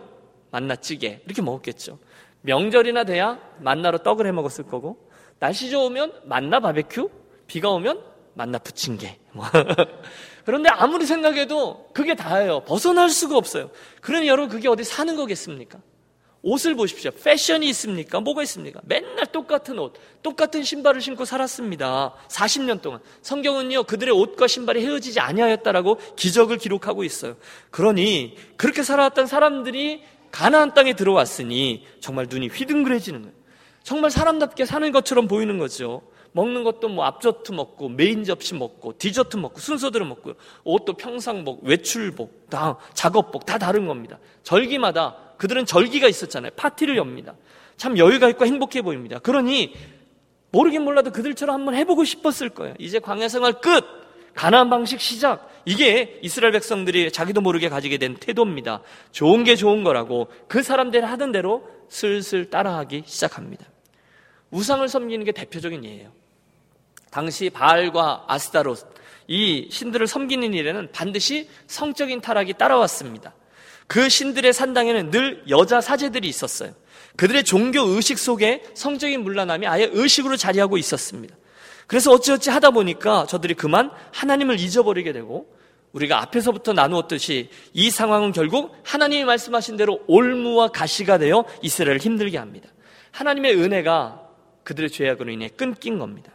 만나 0.50 0.74
찌개. 0.74 1.20
이렇게 1.24 1.42
먹었겠죠. 1.42 1.98
명절이나 2.42 3.04
돼야 3.04 3.38
만나로 3.60 3.98
떡을 3.98 4.26
해 4.26 4.32
먹었을 4.32 4.64
거고, 4.64 5.08
날씨 5.38 5.70
좋으면 5.70 6.12
만나 6.24 6.58
바베큐, 6.58 7.08
비가 7.46 7.70
오면 7.70 8.02
만나 8.34 8.58
부침개. 8.58 9.16
그런데 10.44 10.70
아무리 10.70 11.06
생각해도 11.06 11.88
그게 11.94 12.16
다예요. 12.16 12.60
벗어날 12.64 13.08
수가 13.08 13.36
없어요. 13.36 13.70
그러면 14.00 14.26
여러분 14.26 14.48
그게 14.48 14.68
어디 14.68 14.82
사는 14.82 15.14
거겠습니까? 15.14 15.78
옷을 16.46 16.76
보십시오. 16.76 17.10
패션이 17.10 17.68
있습니까? 17.70 18.20
뭐가 18.20 18.44
있습니까? 18.44 18.80
맨날 18.84 19.26
똑같은 19.26 19.80
옷, 19.80 19.94
똑같은 20.22 20.62
신발을 20.62 21.00
신고 21.00 21.24
살았습니다. 21.24 22.14
40년 22.28 22.80
동안. 22.80 23.00
성경은요, 23.20 23.82
그들의 23.82 24.14
옷과 24.14 24.46
신발이 24.46 24.80
헤어지지 24.86 25.18
아니하였다라고 25.18 25.98
기적을 26.14 26.58
기록하고 26.58 27.02
있어요. 27.02 27.34
그러니 27.72 28.36
그렇게 28.56 28.84
살아왔던 28.84 29.26
사람들이 29.26 30.04
가나안 30.30 30.72
땅에 30.72 30.94
들어왔으니 30.94 31.84
정말 31.98 32.26
눈이 32.30 32.46
휘둥그레지는 32.48 33.22
거예요. 33.22 33.34
정말 33.82 34.12
사람답게 34.12 34.66
사는 34.66 34.92
것처럼 34.92 35.26
보이는 35.26 35.58
거죠. 35.58 36.02
먹는 36.30 36.62
것도 36.62 36.88
뭐 36.88 37.04
앞저트 37.06 37.52
먹고 37.52 37.88
메인 37.88 38.22
접시 38.22 38.54
먹고 38.54 38.98
디저트 38.98 39.36
먹고 39.36 39.58
순서대로 39.58 40.04
먹고요. 40.04 40.34
옷도 40.62 40.92
평상복, 40.92 41.64
외출복, 41.64 42.50
다 42.50 42.76
작업복 42.94 43.46
다 43.46 43.58
다른 43.58 43.86
겁니다. 43.88 44.18
절기마다 44.44 45.25
그들은 45.36 45.66
절기가 45.66 46.08
있었잖아요. 46.08 46.52
파티를 46.56 46.96
엽니다. 46.96 47.34
참 47.76 47.98
여유가 47.98 48.28
있고 48.30 48.46
행복해 48.46 48.82
보입니다. 48.82 49.18
그러니 49.18 49.74
모르긴 50.50 50.82
몰라도 50.82 51.10
그들처럼 51.10 51.54
한번 51.54 51.74
해보고 51.74 52.04
싶었을 52.04 52.48
거예요. 52.50 52.74
이제 52.78 52.98
광야 52.98 53.28
생활 53.28 53.60
끝! 53.60 53.84
가나안 54.34 54.68
방식 54.68 55.00
시작! 55.00 55.50
이게 55.64 56.18
이스라엘 56.22 56.52
백성들이 56.52 57.10
자기도 57.10 57.40
모르게 57.40 57.68
가지게 57.68 57.98
된 57.98 58.16
태도입니다. 58.16 58.82
좋은 59.10 59.44
게 59.44 59.56
좋은 59.56 59.82
거라고 59.82 60.28
그 60.46 60.62
사람들이 60.62 61.04
하던 61.04 61.32
대로 61.32 61.68
슬슬 61.88 62.50
따라하기 62.50 63.04
시작합니다. 63.06 63.64
우상을 64.50 64.86
섬기는 64.88 65.24
게 65.24 65.32
대표적인 65.32 65.84
예예요. 65.84 66.12
당시 67.10 67.50
바알과 67.50 68.24
아스타롯 68.28 68.78
이 69.28 69.68
신들을 69.70 70.06
섬기는 70.06 70.54
일에는 70.54 70.92
반드시 70.92 71.48
성적인 71.66 72.20
타락이 72.20 72.54
따라왔습니다. 72.54 73.34
그 73.86 74.08
신들의 74.08 74.52
산당에는 74.52 75.10
늘 75.10 75.44
여자 75.48 75.80
사제들이 75.80 76.28
있었어요. 76.28 76.74
그들의 77.16 77.44
종교 77.44 77.82
의식 77.82 78.18
속에 78.18 78.64
성적인 78.74 79.22
물란함이 79.22 79.66
아예 79.66 79.88
의식으로 79.92 80.36
자리하고 80.36 80.76
있었습니다. 80.78 81.34
그래서 81.86 82.10
어찌어찌 82.12 82.50
하다 82.50 82.72
보니까 82.72 83.26
저들이 83.26 83.54
그만 83.54 83.90
하나님을 84.12 84.58
잊어버리게 84.58 85.12
되고 85.12 85.54
우리가 85.92 86.20
앞에서부터 86.22 86.72
나누었듯이 86.72 87.48
이 87.72 87.90
상황은 87.90 88.32
결국 88.32 88.76
하나님이 88.82 89.24
말씀하신 89.24 89.76
대로 89.76 90.02
올무와 90.06 90.68
가시가 90.68 91.18
되어 91.18 91.46
이스라엘을 91.62 92.00
힘들게 92.00 92.38
합니다. 92.38 92.68
하나님의 93.12 93.56
은혜가 93.56 94.20
그들의 94.64 94.90
죄악으로 94.90 95.30
인해 95.30 95.48
끊긴 95.48 95.98
겁니다. 95.98 96.32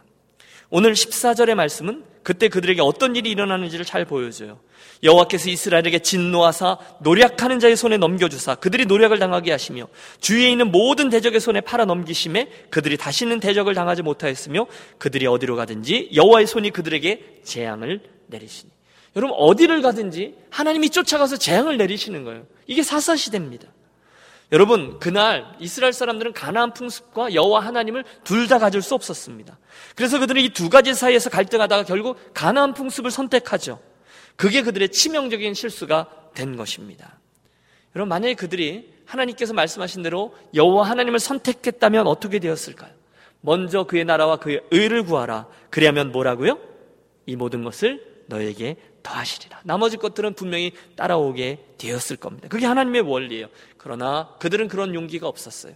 오늘 0.70 0.94
14절의 0.94 1.54
말씀은 1.54 2.02
그때 2.22 2.48
그들에게 2.48 2.80
어떤 2.82 3.16
일이 3.16 3.30
일어나는지를 3.30 3.84
잘 3.84 4.04
보여줘요. 4.04 4.58
여호와께서 5.02 5.50
이스라엘에게 5.50 5.98
진노하사 5.98 6.78
노력하는 7.00 7.58
자의 7.58 7.76
손에 7.76 7.96
넘겨주사 7.96 8.56
그들이 8.56 8.86
노력을 8.86 9.18
당하게 9.18 9.50
하시며 9.50 9.88
주위에 10.20 10.50
있는 10.50 10.70
모든 10.70 11.10
대적의 11.10 11.40
손에 11.40 11.60
팔아 11.60 11.84
넘기심에 11.86 12.48
그들이 12.70 12.96
다시는 12.96 13.40
대적을 13.40 13.74
당하지 13.74 14.02
못하였으며 14.02 14.66
그들이 14.98 15.26
어디로 15.26 15.56
가든지 15.56 16.10
여호와의 16.14 16.46
손이 16.46 16.70
그들에게 16.70 17.40
재앙을 17.42 18.00
내리시니 18.28 18.70
여러분 19.16 19.36
어디를 19.38 19.82
가든지 19.82 20.34
하나님이 20.50 20.90
쫓아가서 20.90 21.36
재앙을 21.36 21.76
내리시는 21.76 22.24
거예요. 22.24 22.46
이게 22.66 22.82
사사 22.82 23.16
시대입니다. 23.16 23.68
여러분 24.52 24.98
그날 24.98 25.46
이스라엘 25.58 25.92
사람들은 25.94 26.32
가나안 26.34 26.74
풍습과 26.74 27.32
여호와 27.34 27.60
하나님을 27.60 28.04
둘 28.22 28.48
다 28.48 28.58
가질 28.58 28.82
수 28.82 28.94
없었습니다. 28.94 29.58
그래서 29.96 30.18
그들은 30.18 30.42
이 30.42 30.50
두 30.50 30.68
가지 30.68 30.92
사이에서 30.94 31.30
갈등하다가 31.30 31.84
결국 31.84 32.18
가나안 32.34 32.74
풍습을 32.74 33.10
선택하죠. 33.10 33.80
그게 34.36 34.62
그들의 34.62 34.90
치명적인 34.90 35.54
실수가 35.54 36.08
된 36.34 36.56
것입니다. 36.56 37.18
여러분 37.96 38.08
만약에 38.10 38.34
그들이 38.34 38.92
하나님께서 39.06 39.52
말씀하신 39.54 40.02
대로 40.02 40.34
여호와 40.54 40.88
하나님을 40.88 41.18
선택했다면 41.18 42.06
어떻게 42.06 42.38
되었을까요? 42.38 42.90
먼저 43.40 43.84
그의 43.84 44.04
나라와 44.04 44.36
그의 44.36 44.60
의를 44.70 45.04
구하라. 45.04 45.46
그리하면 45.70 46.12
뭐라고요? 46.12 46.58
이 47.26 47.36
모든 47.36 47.64
것을 47.64 48.02
너에게 48.26 48.76
더하시리라. 49.02 49.60
나머지 49.64 49.96
것들은 49.96 50.34
분명히 50.34 50.72
따라오게 50.96 51.74
되었을 51.76 52.16
겁니다. 52.16 52.48
그게 52.48 52.66
하나님의 52.66 53.00
원리예요. 53.02 53.48
그러나 53.82 54.34
그들은 54.38 54.68
그런 54.68 54.94
용기가 54.94 55.26
없었어요. 55.28 55.74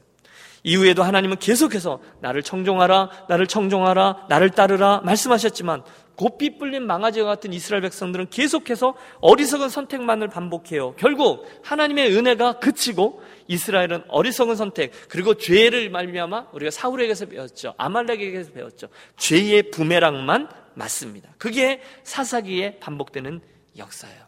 이후에도 0.63 1.03
하나님은 1.05 1.39
계속해서 1.39 2.01
나를 2.21 2.43
청종하라, 2.43 3.27
나를 3.29 3.47
청종하라, 3.47 4.27
나를 4.29 4.51
따르라 4.51 5.01
말씀하셨지만 5.05 5.85
곱비 6.17 6.59
뿔린 6.59 6.87
망아지와 6.87 7.27
같은 7.27 7.53
이스라엘 7.53 7.83
백성들은 7.83 8.31
계속해서 8.31 8.95
어리석은 9.21 9.69
선택만을 9.69 10.29
반복해요. 10.29 10.95
결국 10.97 11.47
하나님의 11.63 12.17
은혜가 12.17 12.59
그치고 12.59 13.23
이스라엘은 13.49 14.05
어리석은 14.09 14.57
선택 14.57 14.93
그리고 15.09 15.35
죄를 15.35 15.91
말미암아 15.91 16.49
우리가 16.53 16.71
사울에게서 16.71 17.27
배웠죠. 17.27 17.75
아말렉에게서 17.77 18.53
배웠죠. 18.53 18.89
죄의 19.19 19.71
부메랑만 19.71 20.49
맞습니다. 20.75 21.31
그게 21.39 21.81
사사기에 22.03 22.79
반복되는 22.81 23.41
역사예요. 23.77 24.26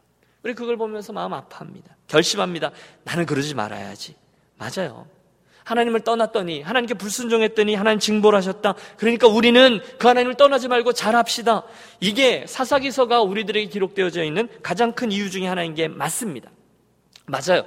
우리 0.49 0.55
그걸 0.55 0.79
보면서 0.79 1.13
마음 1.13 1.35
아파합니다. 1.35 1.95
결심합니다. 2.07 2.71
나는 3.05 3.27
그러지 3.27 3.55
말아야지. 3.55 4.17
맞아요. 4.57 5.07
하나님을 5.65 6.01
떠났더니 6.01 6.63
하나님께 6.63 6.95
불순종했더니 6.95 7.75
하나님 7.75 7.99
징벌 7.99 8.35
하셨다. 8.35 8.75
그러니까 8.97 9.29
우리는 9.29 9.79
그 9.99 10.09
하나님을 10.09 10.37
떠나지 10.37 10.69
말고 10.69 10.95
잘합시다. 10.95 11.65
이게 12.01 12.47
사사기서가 12.49 13.21
우리들에게 13.21 13.69
기록되어져 13.69 14.25
있는 14.25 14.49
가장 14.63 14.93
큰 14.93 15.13
이유 15.13 15.31
중에 15.31 15.47
하나인 15.47 15.75
게 15.75 15.87
맞습니다. 15.87 16.51
맞아요. 17.27 17.67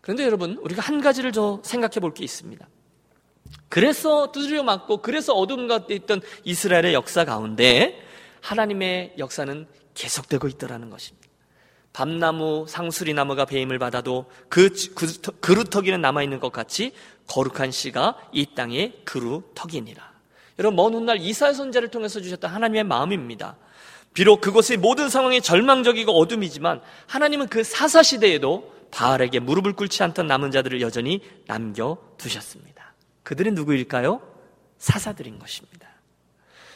그런데 0.00 0.24
여러분, 0.24 0.56
우리가 0.62 0.80
한 0.80 1.02
가지를 1.02 1.32
더 1.32 1.60
생각해 1.62 2.00
볼 2.00 2.14
게 2.14 2.24
있습니다. 2.24 2.66
그래서 3.68 4.32
두드려 4.32 4.62
맞고 4.62 5.02
그래서 5.02 5.34
어둠 5.34 5.68
가운데 5.68 5.94
있던 5.94 6.22
이스라엘의 6.44 6.94
역사 6.94 7.26
가운데 7.26 8.00
하나님의 8.40 9.16
역사는 9.18 9.66
계속되고 9.92 10.48
있더라는 10.48 10.88
것입니다. 10.88 11.23
밤나무, 11.94 12.66
상수리 12.68 13.14
나무가 13.14 13.44
배임을 13.44 13.78
받아도 13.78 14.26
그 14.48 14.68
그루터기는 15.40 16.00
남아있는 16.00 16.40
것 16.40 16.52
같이 16.52 16.92
거룩한 17.28 17.70
씨가 17.70 18.18
이 18.32 18.46
땅에 18.54 18.92
그루터기니라. 19.04 20.12
여러분, 20.58 20.76
먼 20.76 20.92
훗날 20.92 21.18
이사의 21.20 21.54
선자를 21.54 21.88
통해서 21.88 22.20
주셨던 22.20 22.50
하나님의 22.50 22.82
마음입니다. 22.84 23.56
비록 24.12 24.40
그곳의 24.40 24.76
모든 24.76 25.08
상황이 25.08 25.40
절망적이고 25.40 26.12
어둠이지만 26.12 26.80
하나님은 27.06 27.46
그 27.46 27.62
사사 27.62 28.02
시대에도 28.02 28.74
바알에게 28.90 29.38
무릎을 29.38 29.74
꿇지 29.74 30.02
않던 30.02 30.26
남은 30.26 30.50
자들을 30.50 30.80
여전히 30.80 31.20
남겨 31.46 31.96
두셨습니다. 32.18 32.94
그들은 33.22 33.54
누구일까요? 33.54 34.20
사사들인 34.78 35.38
것입니다. 35.38 35.88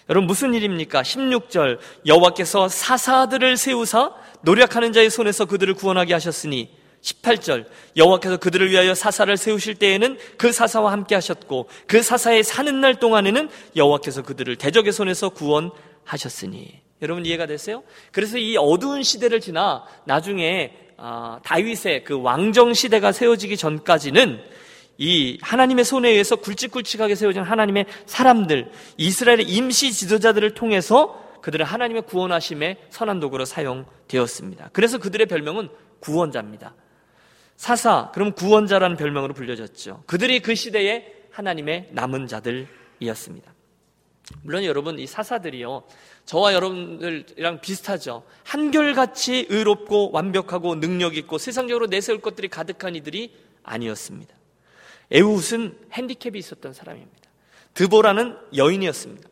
여러분 0.08 0.26
무슨 0.26 0.54
일입니까? 0.54 1.02
16절 1.02 1.78
여호와께서 2.06 2.68
사사들을 2.68 3.56
세우사 3.56 4.14
노력하는 4.42 4.92
자의 4.92 5.10
손에서 5.10 5.44
그들을 5.44 5.74
구원하게 5.74 6.12
하셨으니 6.14 6.70
18절 7.02 7.66
여호와께서 7.96 8.38
그들을 8.38 8.70
위하여 8.70 8.94
사사를 8.94 9.36
세우실 9.36 9.76
때에는 9.76 10.18
그 10.36 10.52
사사와 10.52 10.92
함께 10.92 11.14
하셨고 11.14 11.68
그 11.86 12.02
사사의 12.02 12.44
사는 12.44 12.80
날 12.80 12.96
동안에는 12.96 13.48
여호와께서 13.76 14.22
그들을 14.22 14.56
대적의 14.56 14.92
손에서 14.92 15.28
구원하셨으니 15.30 16.80
여러분 17.02 17.24
이해가 17.24 17.46
되세요? 17.46 17.84
그래서 18.10 18.38
이 18.38 18.56
어두운 18.56 19.02
시대를 19.02 19.40
지나 19.40 19.84
나중에 20.04 20.72
아, 20.96 21.38
다윗의 21.44 22.02
그 22.02 22.20
왕정 22.20 22.74
시대가 22.74 23.12
세워지기 23.12 23.56
전까지는 23.56 24.40
이 24.98 25.38
하나님의 25.42 25.84
손에 25.84 26.08
의해서 26.08 26.34
굵직굵직하게 26.34 27.14
세워진 27.14 27.42
하나님의 27.42 27.86
사람들, 28.06 28.68
이스라엘의 28.96 29.44
임시 29.44 29.92
지도자들을 29.92 30.54
통해서 30.54 31.27
그들을 31.40 31.64
하나님의 31.64 32.02
구원하심의 32.02 32.78
선한 32.90 33.20
도구로 33.20 33.44
사용되었습니다. 33.44 34.70
그래서 34.72 34.98
그들의 34.98 35.26
별명은 35.26 35.68
구원자입니다. 36.00 36.74
사사, 37.56 38.10
그럼 38.12 38.32
구원자라는 38.32 38.96
별명으로 38.96 39.34
불려졌죠. 39.34 40.04
그들이 40.06 40.40
그 40.40 40.54
시대에 40.54 41.12
하나님의 41.32 41.90
남은 41.92 42.28
자들이었습니다. 42.28 43.52
물론 44.42 44.64
여러분, 44.64 44.98
이 44.98 45.06
사사들이요. 45.06 45.84
저와 46.26 46.52
여러분들이랑 46.52 47.60
비슷하죠. 47.60 48.22
한결같이 48.44 49.46
의롭고 49.48 50.10
완벽하고 50.12 50.74
능력있고 50.74 51.38
세상적으로 51.38 51.86
내세울 51.86 52.20
것들이 52.20 52.48
가득한 52.48 52.94
이들이 52.94 53.34
아니었습니다. 53.62 54.34
에우스는 55.10 55.78
핸디캡이 55.92 56.38
있었던 56.38 56.74
사람입니다. 56.74 57.30
드보라는 57.74 58.36
여인이었습니다. 58.54 59.27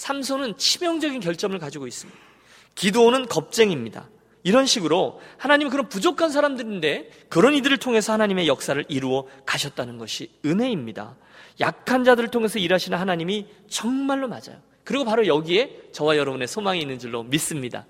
삼손은 0.00 0.56
치명적인 0.56 1.20
결점을 1.20 1.58
가지고 1.58 1.86
있습니다. 1.86 2.18
기도오는 2.74 3.26
겁쟁입니다. 3.26 4.08
이런 4.42 4.64
식으로 4.64 5.20
하나님은 5.36 5.70
그런 5.70 5.90
부족한 5.90 6.30
사람들인데 6.30 7.10
그런 7.28 7.52
이들을 7.52 7.76
통해서 7.76 8.14
하나님의 8.14 8.48
역사를 8.48 8.82
이루어 8.88 9.26
가셨다는 9.44 9.98
것이 9.98 10.30
은혜입니다. 10.42 11.16
약한 11.60 12.04
자들을 12.04 12.30
통해서 12.30 12.58
일하시는 12.58 12.96
하나님이 12.96 13.46
정말로 13.68 14.26
맞아요. 14.26 14.62
그리고 14.84 15.04
바로 15.04 15.26
여기에 15.26 15.90
저와 15.92 16.16
여러분의 16.16 16.48
소망이 16.48 16.80
있는 16.80 16.98
줄로 16.98 17.22
믿습니다. 17.24 17.84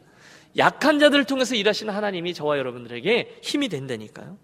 약한 0.59 0.99
자들을 0.99 1.25
통해서 1.27 1.55
일하시는 1.55 1.95
하나님이 1.95 2.35
저와 2.35 2.59
여러분들에게 2.59 3.39
힘이 3.41 3.69
된다니까요. 3.69 4.37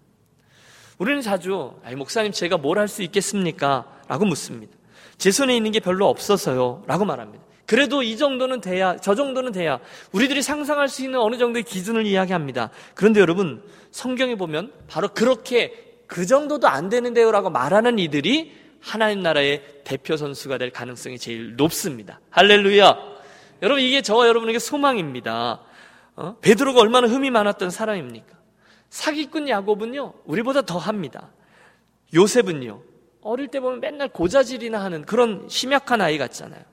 우리는 0.99 1.21
자주 1.21 1.73
목사님 1.97 2.31
제가 2.31 2.55
뭘 2.55 2.77
할 2.77 2.87
수 2.87 3.03
있겠습니까? 3.03 3.93
라고 4.07 4.23
묻습니다. 4.23 4.73
제 5.17 5.31
손에 5.31 5.53
있는 5.57 5.71
게 5.71 5.81
별로 5.81 6.07
없어서요. 6.07 6.83
라고 6.87 7.03
말합니다. 7.03 7.46
그래도 7.67 8.01
이 8.01 8.15
정도는 8.15 8.61
돼야, 8.61 8.95
저 8.95 9.13
정도는 9.13 9.51
돼야 9.51 9.79
우리들이 10.13 10.41
상상할 10.41 10.87
수 10.87 11.03
있는 11.03 11.19
어느 11.19 11.37
정도의 11.37 11.63
기준을 11.63 12.05
이야기합니다. 12.05 12.71
그런데 12.95 13.19
여러분, 13.19 13.61
성경에 13.91 14.35
보면 14.35 14.71
바로 14.87 15.09
그렇게 15.09 15.99
그 16.07 16.25
정도도 16.25 16.69
안 16.69 16.87
되는데요 16.87 17.29
라고 17.29 17.49
말하는 17.49 17.99
이들이 17.99 18.55
하나님 18.79 19.21
나라의 19.21 19.81
대표 19.83 20.15
선수가 20.15 20.57
될 20.59 20.71
가능성이 20.71 21.19
제일 21.19 21.57
높습니다. 21.57 22.21
할렐루야! 22.29 22.97
여러분, 23.61 23.83
이게 23.83 24.01
저와 24.01 24.29
여러분에게 24.29 24.59
소망입니다. 24.59 25.59
어? 26.15 26.37
베드로가 26.39 26.79
얼마나 26.79 27.07
흠이 27.07 27.29
많았던 27.31 27.69
사람입니까? 27.69 28.33
사기꾼 28.89 29.49
야곱은요, 29.49 30.13
우리보다 30.23 30.61
더 30.61 30.77
합니다. 30.77 31.31
요셉은요, 32.13 32.81
어릴 33.19 33.49
때 33.49 33.59
보면 33.59 33.81
맨날 33.81 34.07
고자질이나 34.07 34.81
하는 34.81 35.03
그런 35.03 35.47
심약한 35.49 35.99
아이 35.99 36.17
같잖아요. 36.17 36.63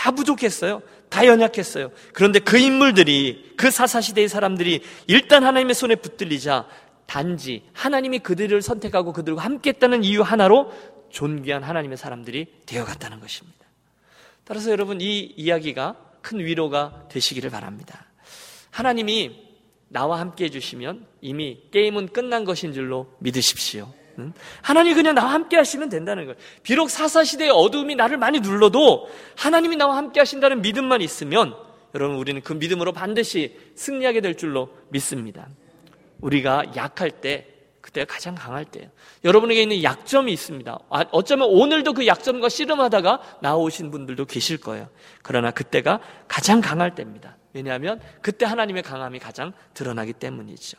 다 0.00 0.12
부족했어요. 0.12 0.80
다 1.10 1.26
연약했어요. 1.26 1.90
그런데 2.14 2.38
그 2.38 2.56
인물들이, 2.56 3.52
그 3.58 3.70
사사시대의 3.70 4.30
사람들이 4.30 4.80
일단 5.08 5.44
하나님의 5.44 5.74
손에 5.74 5.96
붙들리자 5.96 6.66
단지 7.04 7.64
하나님이 7.74 8.20
그들을 8.20 8.62
선택하고 8.62 9.12
그들과 9.12 9.42
함께 9.42 9.70
했다는 9.70 10.02
이유 10.02 10.22
하나로 10.22 10.72
존귀한 11.10 11.62
하나님의 11.62 11.98
사람들이 11.98 12.46
되어갔다는 12.64 13.20
것입니다. 13.20 13.58
따라서 14.44 14.70
여러분 14.70 15.02
이 15.02 15.34
이야기가 15.36 15.96
큰 16.22 16.38
위로가 16.38 17.08
되시기를 17.10 17.50
바랍니다. 17.50 18.06
하나님이 18.70 19.50
나와 19.88 20.18
함께 20.18 20.46
해주시면 20.46 21.04
이미 21.20 21.60
게임은 21.72 22.08
끝난 22.08 22.46
것인 22.46 22.72
줄로 22.72 23.12
믿으십시오. 23.18 23.92
하나님이 24.62 24.94
그냥 24.94 25.14
나와 25.14 25.32
함께 25.32 25.56
하시면 25.56 25.88
된다는 25.88 26.24
거예요. 26.24 26.36
비록 26.62 26.90
사사시대의 26.90 27.50
어둠이 27.50 27.94
나를 27.94 28.16
많이 28.16 28.40
눌러도 28.40 29.08
하나님이 29.36 29.76
나와 29.76 29.96
함께 29.96 30.20
하신다는 30.20 30.62
믿음만 30.62 31.00
있으면 31.02 31.54
여러분 31.94 32.16
우리는 32.16 32.40
그 32.40 32.52
믿음으로 32.52 32.92
반드시 32.92 33.56
승리하게 33.74 34.20
될 34.20 34.36
줄로 34.36 34.70
믿습니다. 34.90 35.48
우리가 36.20 36.76
약할 36.76 37.10
때 37.10 37.46
그때가 37.80 38.12
가장 38.12 38.34
강할 38.34 38.64
때예요. 38.64 38.90
여러분에게 39.24 39.62
있는 39.62 39.82
약점이 39.82 40.32
있습니다. 40.32 40.78
아, 40.90 41.04
어쩌면 41.12 41.48
오늘도 41.48 41.94
그 41.94 42.06
약점과 42.06 42.48
씨름하다가 42.48 43.38
나오신 43.40 43.90
분들도 43.90 44.26
계실 44.26 44.58
거예요. 44.58 44.88
그러나 45.22 45.50
그때가 45.50 46.00
가장 46.28 46.60
강할 46.60 46.94
때입니다. 46.94 47.36
왜냐하면 47.52 48.00
그때 48.20 48.44
하나님의 48.44 48.82
강함이 48.82 49.18
가장 49.18 49.52
드러나기 49.74 50.12
때문이죠. 50.12 50.78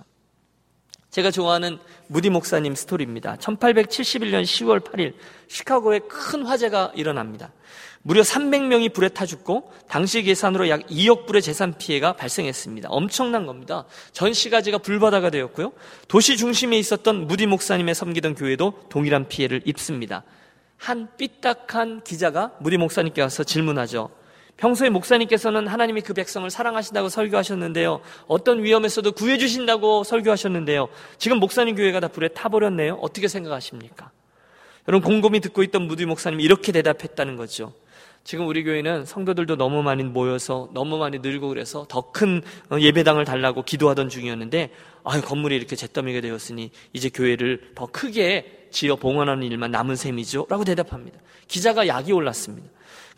제가 1.12 1.30
좋아하는 1.30 1.78
무디 2.08 2.30
목사님 2.30 2.74
스토리입니다. 2.74 3.36
1871년 3.36 4.43
10월 4.43 4.80
8일 4.80 5.13
시카고에 5.50 6.00
큰 6.08 6.45
화재가 6.45 6.93
일어납니다. 6.95 7.52
무려 8.02 8.21
300명이 8.21 8.93
불에 8.93 9.10
타 9.10 9.26
죽고 9.26 9.71
당시 9.89 10.24
계산으로 10.24 10.69
약 10.69 10.88
2억 10.88 11.26
불의 11.28 11.41
재산 11.41 11.78
피해가 11.78 12.13
발생했습니다. 12.13 12.89
엄청난 12.89 13.45
겁니다. 13.45 13.86
전 14.13 14.34
시가지가 14.34 14.78
불바다가 14.80 15.30
되었고요. 15.30 15.74
도시 16.08 16.38
중심에 16.38 16.80
있었던 16.80 17.28
무디 17.28 17.45
목사님의 17.45 17.93
섬기던 17.93 18.36
교회도 18.36 18.86
동일한 18.89 19.28
피해를 19.28 19.62
입습니다. 19.65 20.24
한 20.78 21.10
삐딱한 21.17 22.04
기자가 22.04 22.54
무디 22.60 22.78
목사님께 22.78 23.21
와서 23.21 23.43
질문하죠. 23.43 24.10
평소에 24.62 24.89
목사님께서는 24.89 25.65
하나님이 25.67 26.02
그 26.02 26.13
백성을 26.13 26.47
사랑하신다고 26.47 27.10
설교하셨는데요. 27.10 28.00
어떤 28.28 28.62
위험에서도 28.63 29.12
구해주신다고 29.13 30.04
설교하셨는데요. 30.04 30.88
지금 31.17 31.39
목사님 31.39 31.76
교회가 31.76 32.00
다 32.00 32.08
불에 32.08 32.28
타버렸네요. 32.28 33.00
어떻게 33.02 33.28
생각하십니까? 33.28 34.12
여러분 34.88 35.10
곰곰이 35.10 35.39
듣고 35.39 35.63
있던 35.63 35.88
무디 35.88 36.06
목사님이 36.06 36.43
이렇게 36.43 36.71
대답했다는 36.71 37.38
거죠. 37.38 37.74
지금 38.24 38.47
우리 38.47 38.63
교회는 38.63 39.06
성도들도 39.06 39.56
너무 39.56 39.82
많이 39.82 40.04
모여서 40.04 40.69
너무 40.76 41.00
많이 41.00 41.17
늘고 41.17 41.47
그래서 41.50 41.88
더 41.89 42.12
큰 42.12 42.43
예배당을 42.80 43.26
달라고 43.26 43.63
기도하던 43.63 44.10
중이었는데 44.10 44.69
아유 45.04 45.21
건물이 45.24 45.56
이렇게 45.56 45.76
잿더미가 45.76 46.21
되었으니 46.21 46.69
이제 46.93 47.10
교회를 47.10 47.71
더 47.74 47.88
크게 47.88 48.67
지어 48.69 48.95
봉헌하는 48.95 49.41
일만 49.41 49.71
남은 49.71 49.95
셈이죠. 49.95 50.45
라고 50.50 50.63
대답합니다. 50.63 51.19
기자가 51.47 51.88
약이 51.88 52.12
올랐습니다. 52.12 52.69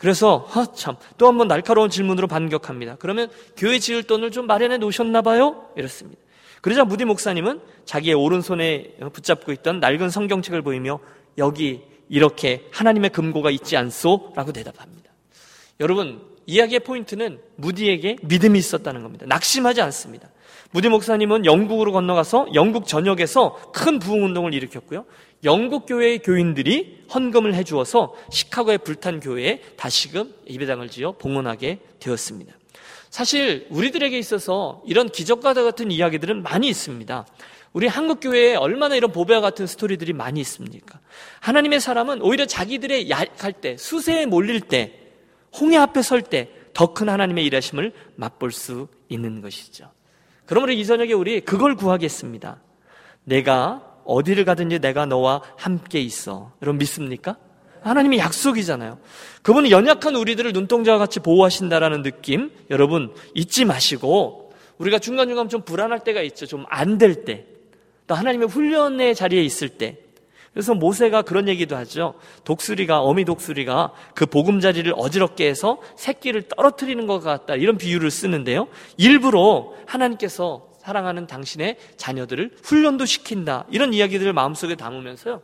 그래서 0.03 0.39
허참 0.39 0.97
또 1.17 1.29
한번 1.29 1.47
날카로운 1.47 1.89
질문으로 1.89 2.27
반격합니다. 2.27 2.97
그러면 2.99 3.29
교회 3.55 3.79
지을 3.79 4.03
돈을 4.03 4.31
좀 4.31 4.47
마련해 4.47 4.77
놓으셨나 4.79 5.21
봐요? 5.21 5.69
이렇습니다. 5.77 6.19
그러자 6.59 6.83
무디 6.83 7.05
목사님은 7.05 7.61
자기의 7.85 8.13
오른손에 8.13 8.95
붙잡고 9.13 9.53
있던 9.53 9.79
낡은 9.79 10.09
성경책을 10.09 10.61
보이며 10.61 10.99
여기 11.37 11.83
이렇게 12.09 12.67
하나님의 12.71 13.11
금고가 13.11 13.49
있지 13.51 13.77
않소? 13.77 14.33
라고 14.35 14.51
대답합니다. 14.51 15.09
여러분, 15.79 16.21
이야기의 16.47 16.81
포인트는 16.81 17.39
무디에게 17.55 18.17
믿음이 18.23 18.59
있었다는 18.59 19.03
겁니다. 19.03 19.25
낙심하지 19.29 19.79
않습니다. 19.83 20.27
무디 20.71 20.89
목사님은 20.89 21.45
영국으로 21.45 21.93
건너가서 21.93 22.47
영국 22.55 22.87
전역에서 22.87 23.71
큰 23.71 23.99
부흥 23.99 24.25
운동을 24.25 24.53
일으켰고요. 24.53 25.05
영국 25.43 25.85
교회의 25.85 26.19
교인들이 26.19 27.05
헌금을 27.13 27.53
해주어서 27.55 28.15
시카고의 28.31 28.79
불탄 28.79 29.19
교회에 29.19 29.61
다시금 29.77 30.33
예배당을 30.49 30.89
지어 30.89 31.13
봉헌하게 31.13 31.79
되었습니다. 31.99 32.53
사실 33.09 33.67
우리들에게 33.69 34.17
있어서 34.17 34.81
이런 34.85 35.09
기적과 35.09 35.53
같은 35.53 35.91
이야기들은 35.91 36.41
많이 36.43 36.67
있습니다. 36.69 37.27
우리 37.73 37.87
한국 37.87 38.19
교회에 38.19 38.55
얼마나 38.55 38.95
이런 38.95 39.11
보배와 39.11 39.41
같은 39.41 39.67
스토리들이 39.67 40.13
많이 40.13 40.39
있습니까? 40.41 40.99
하나님의 41.39 41.79
사람은 41.79 42.21
오히려 42.21 42.45
자기들의 42.45 43.09
약할 43.09 43.53
때, 43.53 43.77
수세에 43.77 44.25
몰릴 44.25 44.61
때, 44.61 44.99
홍해 45.59 45.77
앞에 45.77 46.01
설 46.01 46.21
때 46.21 46.63
더 46.73 46.93
큰 46.93 47.07
하나님의 47.09 47.45
일하심을 47.45 47.93
맛볼 48.15 48.51
수 48.51 48.87
있는 49.09 49.41
것이죠. 49.41 49.91
그러므로 50.45 50.73
이 50.73 50.85
저녁에 50.85 51.13
우리 51.13 51.39
그걸 51.41 51.75
구하겠습니다. 51.75 52.59
내가 53.23 53.92
어디를 54.05 54.45
가든지 54.45 54.79
내가 54.79 55.05
너와 55.05 55.41
함께 55.57 55.99
있어. 56.01 56.51
여러분 56.61 56.79
믿습니까? 56.79 57.37
하나님의 57.81 58.19
약속이잖아요. 58.19 58.97
그분은 59.41 59.69
연약한 59.69 60.15
우리들을 60.15 60.53
눈동자와 60.53 60.97
같이 60.97 61.19
보호하신다라는 61.19 62.01
느낌 62.03 62.51
여러분 62.69 63.13
잊지 63.35 63.65
마시고 63.65 64.53
우리가 64.77 64.99
중간중간 64.99 65.49
좀 65.49 65.61
불안할 65.61 66.03
때가 66.03 66.21
있죠. 66.21 66.45
좀 66.45 66.65
안 66.69 66.97
될 66.97 67.25
때. 67.25 67.45
또 68.07 68.15
하나님의 68.15 68.47
훈련의 68.47 69.15
자리에 69.15 69.41
있을 69.43 69.69
때. 69.69 69.97
그래서 70.53 70.73
모세가 70.75 71.23
그런 71.23 71.47
얘기도 71.47 71.75
하죠. 71.77 72.13
독수리가 72.43 73.01
어미 73.01 73.25
독수리가 73.25 73.91
그 74.13 74.25
보금자리를 74.27 74.93
어지럽게 74.95 75.47
해서 75.47 75.79
새끼를 75.95 76.43
떨어뜨리는 76.43 77.07
것 77.07 77.19
같다. 77.21 77.55
이런 77.55 77.77
비유를 77.77 78.11
쓰는데요. 78.11 78.67
일부러 78.97 79.73
하나님께서 79.87 80.67
사랑하는 80.83 81.27
당신의 81.27 81.77
자녀들을 81.97 82.51
훈련도 82.63 83.05
시킨다. 83.05 83.65
이런 83.71 83.93
이야기들을 83.93 84.33
마음속에 84.33 84.75
담으면서요. 84.75 85.41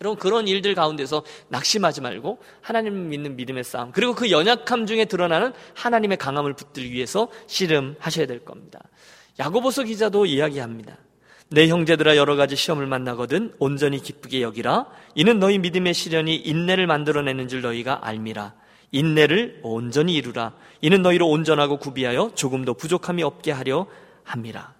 여러분 0.00 0.18
그런 0.18 0.48
일들 0.48 0.74
가운데서 0.74 1.22
낙심하지 1.48 2.00
말고 2.00 2.38
하나님 2.60 3.08
믿는 3.08 3.36
믿음의 3.36 3.62
싸움 3.64 3.92
그리고 3.92 4.14
그 4.14 4.30
연약함 4.30 4.86
중에 4.86 5.04
드러나는 5.04 5.52
하나님의 5.74 6.16
강함을 6.18 6.54
붙들기 6.54 6.92
위해서 6.92 7.28
씨름하셔야 7.46 8.26
될 8.26 8.44
겁니다. 8.44 8.80
야고보서 9.38 9.84
기자도 9.84 10.26
이야기합니다. 10.26 10.98
내 11.50 11.68
형제들아 11.68 12.16
여러 12.16 12.36
가지 12.36 12.56
시험을 12.56 12.86
만나거든 12.86 13.54
온전히 13.58 14.00
기쁘게 14.00 14.42
여기라 14.42 14.86
이는 15.14 15.38
너희 15.38 15.58
믿음의 15.58 15.94
시련이 15.94 16.36
인내를 16.36 16.86
만들어내는 16.86 17.48
줄 17.48 17.62
너희가 17.62 18.00
알미라 18.02 18.54
인내를 18.90 19.60
온전히 19.62 20.14
이루라 20.14 20.54
이는 20.80 21.02
너희로 21.02 21.28
온전하고 21.28 21.78
구비하여 21.78 22.32
조금도 22.34 22.74
부족함이 22.74 23.22
없게 23.22 23.52
하려 23.52 23.86
함이라 24.24 24.74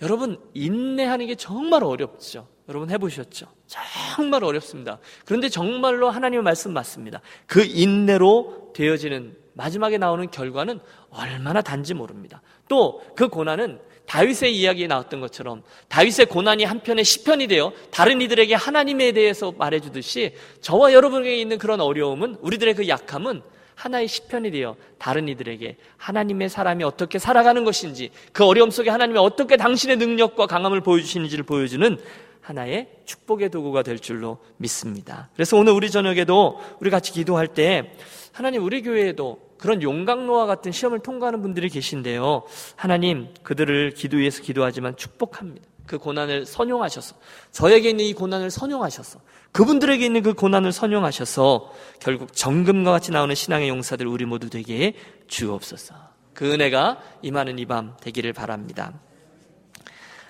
여러분 0.00 0.40
인내하는 0.54 1.26
게 1.26 1.34
정말 1.34 1.84
어렵죠 1.84 2.48
여러분 2.68 2.90
해보셨죠? 2.90 3.46
정말 3.66 4.44
어렵습니다. 4.44 4.98
그런데 5.24 5.48
정말로 5.48 6.10
하나님의 6.10 6.42
말씀 6.42 6.72
맞습니다. 6.72 7.20
그 7.46 7.64
인내로 7.64 8.72
되어지는 8.74 9.36
마지막에 9.54 9.98
나오는 9.98 10.30
결과는 10.30 10.80
얼마나 11.10 11.60
단지 11.60 11.92
모릅니다. 11.92 12.40
또 12.68 13.00
그 13.14 13.28
고난은 13.28 13.80
다윗의 14.06 14.56
이야기에 14.56 14.86
나왔던 14.86 15.20
것처럼 15.20 15.62
다윗의 15.88 16.26
고난이 16.26 16.64
한편의 16.64 17.04
시편이 17.04 17.46
되어 17.46 17.72
다른 17.90 18.20
이들에게 18.20 18.54
하나님에 18.54 19.12
대해서 19.12 19.52
말해주듯이 19.52 20.34
저와 20.60 20.92
여러분에게 20.92 21.36
있는 21.36 21.58
그런 21.58 21.80
어려움은 21.80 22.36
우리들의 22.40 22.74
그 22.74 22.88
약함은 22.88 23.42
하나의 23.82 24.06
시편이 24.06 24.52
되어 24.52 24.76
다른 24.98 25.26
이들에게 25.26 25.76
하나님의 25.96 26.48
사람이 26.48 26.84
어떻게 26.84 27.18
살아가는 27.18 27.64
것인지 27.64 28.10
그 28.32 28.44
어려움 28.44 28.70
속에 28.70 28.90
하나님이 28.90 29.18
어떻게 29.18 29.56
당신의 29.56 29.96
능력과 29.96 30.46
강함을 30.46 30.82
보여주시는지를 30.82 31.44
보여주는 31.44 31.98
하나의 32.40 32.88
축복의 33.06 33.50
도구가 33.50 33.82
될 33.82 33.98
줄로 33.98 34.38
믿습니다. 34.56 35.30
그래서 35.34 35.56
오늘 35.56 35.72
우리 35.72 35.90
저녁에도 35.90 36.60
우리 36.80 36.90
같이 36.90 37.12
기도할 37.12 37.48
때 37.48 37.94
하나님 38.30 38.64
우리 38.64 38.82
교회에도 38.82 39.40
그런 39.58 39.82
용광로와 39.82 40.46
같은 40.46 40.70
시험을 40.70 41.00
통과하는 41.00 41.42
분들이 41.42 41.68
계신데요. 41.68 42.44
하나님 42.76 43.34
그들을 43.42 43.94
기도 43.94 44.18
위해서 44.18 44.42
기도하지만 44.42 44.96
축복합니다. 44.96 45.71
그 45.86 45.98
고난을 45.98 46.46
선용하셔서 46.46 47.16
저에게 47.50 47.90
있는 47.90 48.04
이 48.04 48.12
고난을 48.14 48.50
선용하셔서 48.50 49.20
그분들에게 49.52 50.04
있는 50.04 50.22
그 50.22 50.32
고난을 50.34 50.72
선용하셔서 50.72 51.72
결국 52.00 52.32
정금과 52.32 52.90
같이 52.90 53.10
나오는 53.10 53.34
신앙의 53.34 53.68
용사들 53.68 54.06
우리 54.06 54.24
모두 54.24 54.48
되게 54.48 54.94
주옵소서. 55.28 55.94
그 56.34 56.52
은혜가 56.52 57.00
임하는 57.22 57.58
이 57.58 57.66
밤 57.66 57.94
되기를 58.00 58.32
바랍니다. 58.32 58.92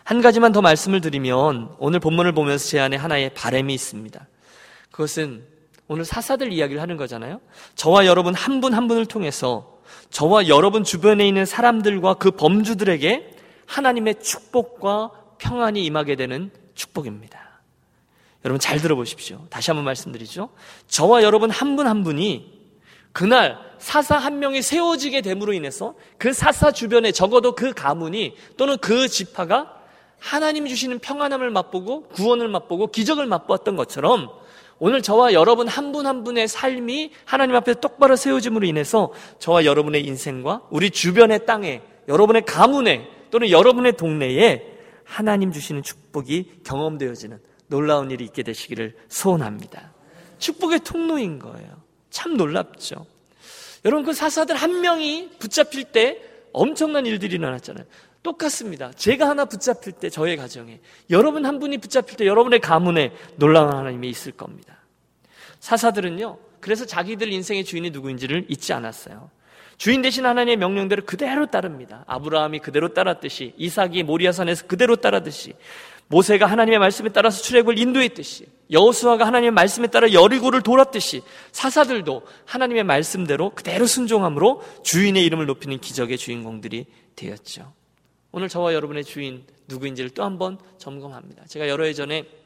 한 0.04 0.20
가지만 0.20 0.50
더 0.50 0.60
말씀을 0.60 1.00
드리면 1.00 1.76
오늘 1.78 2.00
본문을 2.00 2.32
보면서 2.32 2.66
제 2.66 2.80
안에 2.80 2.96
하나의 2.96 3.34
바램이 3.34 3.72
있습니다. 3.72 4.26
그것은 4.90 5.44
오늘 5.86 6.04
사사들 6.04 6.52
이야기를 6.52 6.82
하는 6.82 6.96
거잖아요. 6.96 7.40
저와 7.76 8.06
여러분 8.06 8.34
한 8.34 8.60
분한 8.60 8.76
한 8.76 8.88
분을 8.88 9.06
통해서 9.06 9.80
저와 10.10 10.48
여러분 10.48 10.84
주변에 10.84 11.26
있는 11.26 11.46
사람들과 11.46 12.14
그 12.14 12.32
범주들에게 12.32 13.36
하나님의 13.66 14.22
축복과 14.22 15.12
평안이 15.42 15.84
임하게 15.84 16.14
되는 16.14 16.50
축복입니다. 16.74 17.60
여러분 18.44 18.60
잘 18.60 18.80
들어보십시오. 18.80 19.46
다시 19.50 19.70
한번 19.70 19.84
말씀드리죠. 19.84 20.50
저와 20.86 21.22
여러분 21.22 21.50
한 21.50 21.74
분한 21.74 21.96
한 21.96 22.04
분이 22.04 22.62
그날 23.12 23.58
사사 23.78 24.16
한 24.16 24.38
명이 24.38 24.62
세워지게 24.62 25.20
됨으로 25.20 25.52
인해서 25.52 25.94
그 26.16 26.32
사사 26.32 26.70
주변에 26.70 27.10
적어도 27.10 27.54
그 27.56 27.72
가문이 27.72 28.36
또는 28.56 28.78
그 28.78 29.08
지파가 29.08 29.80
하나님 30.18 30.66
주시는 30.66 31.00
평안함을 31.00 31.50
맛보고 31.50 32.04
구원을 32.08 32.46
맛보고 32.46 32.86
기적을 32.86 33.26
맛보았던 33.26 33.74
것처럼 33.74 34.30
오늘 34.78 35.02
저와 35.02 35.32
여러분 35.32 35.66
한 35.66 35.90
분한 35.90 36.16
한 36.16 36.24
분의 36.24 36.46
삶이 36.46 37.10
하나님 37.24 37.56
앞에 37.56 37.74
똑바로 37.74 38.14
세워짐으로 38.14 38.64
인해서 38.66 39.12
저와 39.40 39.64
여러분의 39.64 40.04
인생과 40.06 40.62
우리 40.70 40.90
주변의 40.90 41.46
땅에 41.46 41.82
여러분의 42.06 42.44
가문에 42.44 43.08
또는 43.30 43.50
여러분의 43.50 43.96
동네에 43.96 44.71
하나님 45.04 45.52
주시는 45.52 45.82
축복이 45.82 46.60
경험되어지는 46.64 47.38
놀라운 47.66 48.10
일이 48.10 48.24
있게 48.24 48.42
되시기를 48.42 48.96
소원합니다. 49.08 49.92
축복의 50.38 50.80
통로인 50.80 51.38
거예요. 51.38 51.82
참 52.10 52.36
놀랍죠. 52.36 53.06
여러분 53.84 54.04
그 54.04 54.12
사사들 54.12 54.54
한 54.54 54.80
명이 54.80 55.30
붙잡힐 55.38 55.84
때 55.84 56.22
엄청난 56.52 57.06
일들이 57.06 57.36
일어났잖아요. 57.36 57.84
똑같습니다. 58.22 58.92
제가 58.92 59.28
하나 59.28 59.44
붙잡힐 59.44 59.92
때 59.92 60.08
저의 60.08 60.36
가정에 60.36 60.80
여러분 61.10 61.44
한 61.44 61.58
분이 61.58 61.78
붙잡힐 61.78 62.16
때 62.16 62.26
여러분의 62.26 62.60
가문에 62.60 63.12
놀라운 63.36 63.72
하나님이 63.72 64.08
있을 64.08 64.32
겁니다. 64.32 64.78
사사들은요. 65.60 66.38
그래서 66.60 66.86
자기들 66.86 67.32
인생의 67.32 67.64
주인이 67.64 67.90
누구인지를 67.90 68.46
잊지 68.48 68.72
않았어요. 68.72 69.30
주인 69.82 70.00
대신 70.00 70.24
하나님의 70.24 70.58
명령대로 70.58 71.02
그대로 71.04 71.46
따릅니다. 71.46 72.04
아브라함이 72.06 72.60
그대로 72.60 72.94
따랐듯이 72.94 73.52
이삭이 73.56 74.04
모리아산에서 74.04 74.68
그대로 74.68 74.94
따르듯이 74.94 75.54
모세가 76.06 76.46
하나님의 76.46 76.78
말씀에 76.78 77.08
따라서 77.08 77.42
출애굽을 77.42 77.80
인도했듯이 77.80 78.46
여호수아가 78.70 79.26
하나님의 79.26 79.50
말씀에 79.50 79.88
따라 79.88 80.12
여리고를 80.12 80.62
돌았듯이 80.62 81.22
사사들도 81.50 82.22
하나님의 82.44 82.84
말씀대로 82.84 83.50
그대로 83.56 83.86
순종함으로 83.86 84.62
주인의 84.84 85.24
이름을 85.24 85.46
높이는 85.46 85.80
기적의 85.80 86.16
주인공들이 86.16 86.86
되었죠. 87.16 87.72
오늘 88.30 88.48
저와 88.48 88.74
여러분의 88.74 89.02
주인 89.02 89.42
누구인지를 89.66 90.10
또 90.10 90.22
한번 90.22 90.58
점검합니다. 90.78 91.46
제가 91.46 91.66
여러 91.68 91.82
해 91.86 91.92
전에 91.92 92.20
어, 92.20 92.41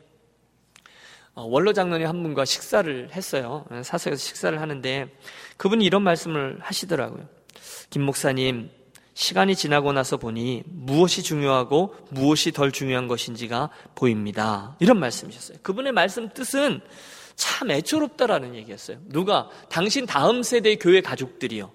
원로 1.37 1.73
장로님 1.73 2.07
한 2.07 2.23
분과 2.23 2.45
식사를 2.45 3.11
했어요. 3.13 3.67
사석에서 3.83 4.17
식사를 4.17 4.59
하는데 4.61 5.09
그분이 5.59 5.85
이런 5.85 6.03
말씀을 6.03 6.59
하시더라고요. 6.61 7.29
김 7.91 8.03
목사님, 8.03 8.71
시간이 9.13 9.55
지나고 9.55 9.93
나서 9.93 10.17
보니 10.17 10.63
무엇이 10.67 11.23
중요하고 11.23 11.95
무엇이 12.11 12.53
덜 12.53 12.73
중요한 12.73 13.07
것인지가 13.07 13.71
보입니다. 13.95 14.77
이런 14.79 14.99
말씀이셨어요. 14.99 15.59
그분의 15.63 15.93
말씀 15.93 16.29
뜻은 16.31 16.81
참 17.35 17.71
애초롭다라는 17.71 18.55
얘기였어요. 18.55 18.99
누가? 19.07 19.49
당신 19.69 20.07
다음 20.07 20.43
세대의 20.43 20.79
교회 20.79 21.03
가족들이요. 21.03 21.71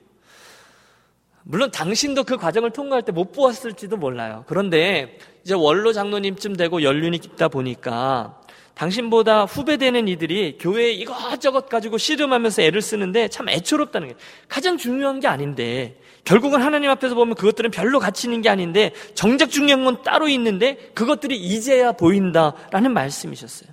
물론 1.44 1.72
당신도 1.72 2.24
그 2.24 2.38
과정을 2.38 2.72
통과할 2.72 3.04
때 3.04 3.12
못 3.12 3.32
보았을지도 3.32 3.98
몰라요. 3.98 4.44
그런데 4.48 5.18
이제 5.44 5.54
원로 5.56 5.94
장로님쯤 5.94 6.56
되고 6.56 6.84
연륜이 6.84 7.18
깊다 7.18 7.48
보니까 7.48 8.41
당신보다 8.82 9.46
후배되는 9.46 10.08
이들이 10.08 10.58
교회에 10.60 10.92
이것저것 10.92 11.70
가지고 11.70 12.00
씨름하면서 12.00 12.64
애를 12.64 12.82
쓰는데 12.82 13.28
참 13.28 13.48
애초롭다는 13.48 14.08
게 14.08 14.16
가장 14.48 14.76
중요한 14.78 15.20
게 15.20 15.28
아닌데 15.28 16.02
결국은 16.24 16.64
하나님 16.64 16.90
앞에서 16.90 17.14
보면 17.14 17.36
그것들은 17.36 17.70
별로 17.70 18.00
가치 18.00 18.26
있는 18.26 18.42
게 18.42 18.50
아닌데 18.50 18.92
정작 19.14 19.52
중요한 19.52 19.86
건 19.86 20.02
따로 20.02 20.28
있는데 20.30 20.92
그것들이 20.96 21.38
이제야 21.38 21.92
보인다라는 21.92 22.92
말씀이셨어요. 22.92 23.70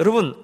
여러분 0.00 0.34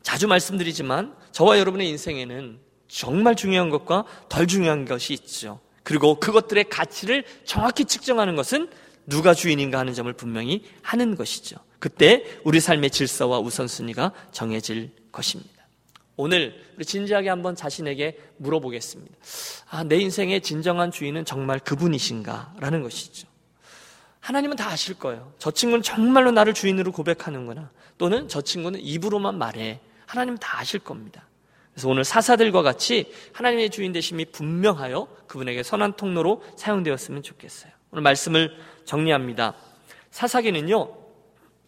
자주 0.00 0.26
말씀드리지만 0.26 1.14
저와 1.32 1.58
여러분의 1.58 1.90
인생에는 1.90 2.60
정말 2.88 3.36
중요한 3.36 3.68
것과 3.68 4.04
덜 4.30 4.46
중요한 4.46 4.86
것이 4.86 5.12
있죠. 5.12 5.60
그리고 5.82 6.18
그것들의 6.18 6.64
가치를 6.70 7.24
정확히 7.44 7.84
측정하는 7.84 8.36
것은 8.36 8.70
누가 9.06 9.34
주인인가 9.34 9.78
하는 9.78 9.92
점을 9.92 10.10
분명히 10.14 10.64
하는 10.80 11.14
것이죠. 11.14 11.58
그때 11.82 12.24
우리 12.44 12.60
삶의 12.60 12.92
질서와 12.92 13.40
우선순위가 13.40 14.12
정해질 14.30 14.92
것입니다. 15.10 15.66
오늘 16.16 16.54
우리 16.76 16.84
진지하게 16.84 17.28
한번 17.28 17.56
자신에게 17.56 18.20
물어보겠습니다. 18.36 19.12
아, 19.68 19.82
내 19.82 19.96
인생의 19.96 20.42
진정한 20.42 20.92
주인은 20.92 21.24
정말 21.24 21.58
그분이신가? 21.58 22.54
라는 22.60 22.84
것이죠. 22.84 23.26
하나님은 24.20 24.56
다 24.56 24.68
아실 24.68 24.96
거예요. 24.96 25.32
저 25.40 25.50
친구는 25.50 25.82
정말로 25.82 26.30
나를 26.30 26.54
주인으로 26.54 26.92
고백하는구나. 26.92 27.72
또는 27.98 28.28
저 28.28 28.40
친구는 28.40 28.78
입으로만 28.78 29.36
말해. 29.36 29.80
하나님은 30.06 30.38
다 30.38 30.60
아실 30.60 30.78
겁니다. 30.78 31.26
그래서 31.72 31.88
오늘 31.88 32.04
사사들과 32.04 32.62
같이 32.62 33.12
하나님의 33.32 33.70
주인 33.70 33.90
되심이 33.90 34.26
분명하여 34.26 35.08
그분에게 35.26 35.64
선한 35.64 35.94
통로로 35.94 36.44
사용되었으면 36.54 37.24
좋겠어요. 37.24 37.72
오늘 37.90 38.02
말씀을 38.04 38.56
정리합니다. 38.84 39.54
사사기는요, 40.12 41.01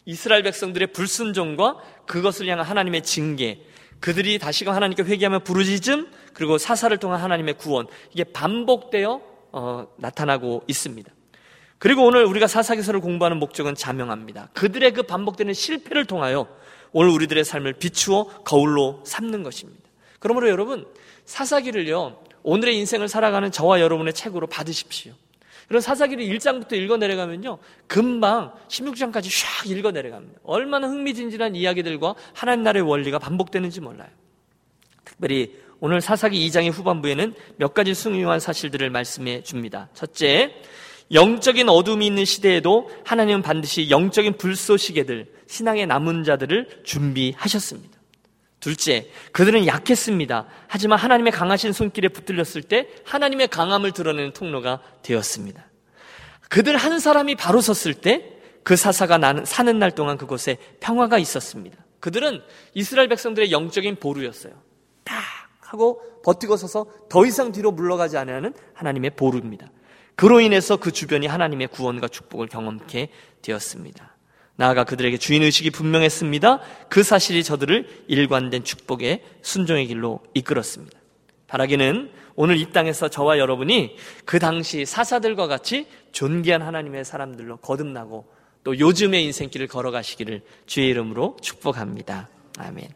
이스라엘 0.06 0.42
백성들의 0.42 0.92
불순종과 0.92 1.78
그것을 2.06 2.46
향한 2.48 2.66
하나님의 2.66 3.02
징계, 3.02 3.62
그들이 4.00 4.38
다시금 4.38 4.72
하나님께 4.72 5.02
회개하면 5.02 5.44
부르짖음 5.44 6.10
그리고 6.34 6.58
사사를 6.58 6.94
통한 6.98 7.20
하나님의 7.20 7.54
구원 7.54 7.86
이게 8.12 8.24
반복되어 8.24 9.20
어, 9.52 9.86
나타나고 9.96 10.64
있습니다. 10.66 11.10
그리고 11.78 12.04
오늘 12.04 12.24
우리가 12.24 12.46
사사기서를 12.46 13.00
공부하는 13.00 13.38
목적은 13.38 13.74
자명합니다. 13.74 14.50
그들의 14.52 14.92
그 14.92 15.04
반복되는 15.04 15.54
실패를 15.54 16.04
통하여 16.04 16.48
오늘 16.92 17.10
우리들의 17.12 17.44
삶을 17.44 17.74
비추어 17.74 18.24
거울로 18.44 19.02
삼는 19.04 19.42
것입니다. 19.42 19.82
그러므로 20.18 20.48
여러분 20.48 20.86
사사기를요 21.24 22.22
오늘의 22.42 22.76
인생을 22.76 23.08
살아가는 23.08 23.50
저와 23.50 23.80
여러분의 23.80 24.12
책으로 24.12 24.46
받으십시오. 24.48 25.14
그런 25.68 25.80
사사기를 25.80 26.24
1장부터 26.24 26.74
읽어 26.74 26.96
내려가면요. 26.96 27.58
금방 27.86 28.52
16장까지 28.68 29.24
샥 29.24 29.70
읽어 29.70 29.90
내려갑니다. 29.90 30.40
얼마나 30.44 30.88
흥미진진한 30.88 31.54
이야기들과 31.56 32.14
하나님 32.32 32.64
나라의 32.64 32.82
원리가 32.82 33.18
반복되는지 33.18 33.80
몰라요. 33.80 34.08
특별히 35.04 35.54
오늘 35.80 36.00
사사기 36.00 36.48
2장의 36.48 36.72
후반부에는 36.72 37.34
몇 37.56 37.74
가지 37.74 37.94
숭유한 37.94 38.40
사실들을 38.40 38.88
말씀해 38.90 39.42
줍니다. 39.42 39.88
첫째, 39.94 40.54
영적인 41.12 41.68
어둠이 41.68 42.06
있는 42.06 42.24
시대에도 42.24 42.90
하나님은 43.04 43.42
반드시 43.42 43.90
영적인 43.90 44.38
불쏘시개들, 44.38 45.32
신앙의 45.46 45.86
남은 45.86 46.24
자들을 46.24 46.82
준비하셨습니다. 46.84 47.93
둘째, 48.64 49.10
그들은 49.32 49.66
약했습니다. 49.66 50.46
하지만 50.68 50.98
하나님의 50.98 51.32
강하신 51.32 51.72
손길에 51.72 52.08
붙들렸을 52.08 52.62
때 52.62 52.88
하나님의 53.04 53.48
강함을 53.48 53.92
드러내는 53.92 54.32
통로가 54.32 54.80
되었습니다. 55.02 55.64
그들 56.48 56.76
한 56.76 56.98
사람이 56.98 57.34
바로 57.34 57.60
섰을 57.60 57.94
때 57.94 58.34
그 58.64 58.76
사사가 58.76 59.18
나는, 59.18 59.44
사는 59.44 59.78
날 59.78 59.92
동안 59.92 60.16
그곳에 60.16 60.56
평화가 60.80 61.18
있었습니다. 61.18 61.76
그들은 62.00 62.42
이스라엘 62.72 63.08
백성들의 63.08 63.52
영적인 63.52 63.96
보루였어요. 63.96 64.54
딱 65.04 65.22
하고 65.60 66.00
버티고 66.24 66.56
서서 66.56 66.86
더 67.08 67.26
이상 67.26 67.52
뒤로 67.52 67.70
물러가지 67.70 68.16
않으는 68.16 68.54
하나님의 68.72 69.10
보루입니다. 69.16 69.70
그로 70.16 70.40
인해서 70.40 70.76
그 70.78 70.92
주변이 70.92 71.26
하나님의 71.26 71.68
구원과 71.68 72.08
축복을 72.08 72.48
경험케 72.48 73.10
되었습니다. 73.42 74.13
나아가 74.56 74.84
그들에게 74.84 75.18
주인의식이 75.18 75.70
분명했습니다. 75.70 76.60
그 76.88 77.02
사실이 77.02 77.42
저들을 77.42 78.04
일관된 78.06 78.64
축복의 78.64 79.22
순종의 79.42 79.86
길로 79.86 80.20
이끌었습니다. 80.34 80.98
바라기는 81.48 82.10
오늘 82.36 82.56
이 82.56 82.70
땅에서 82.72 83.08
저와 83.08 83.38
여러분이 83.38 83.96
그 84.24 84.38
당시 84.38 84.84
사사들과 84.84 85.46
같이 85.46 85.86
존귀한 86.12 86.62
하나님의 86.62 87.04
사람들로 87.04 87.58
거듭나고 87.58 88.26
또 88.64 88.78
요즘의 88.78 89.24
인생길을 89.24 89.68
걸어가시기를 89.68 90.42
주의 90.66 90.88
이름으로 90.88 91.36
축복합니다. 91.40 92.28
아멘. 92.58 92.88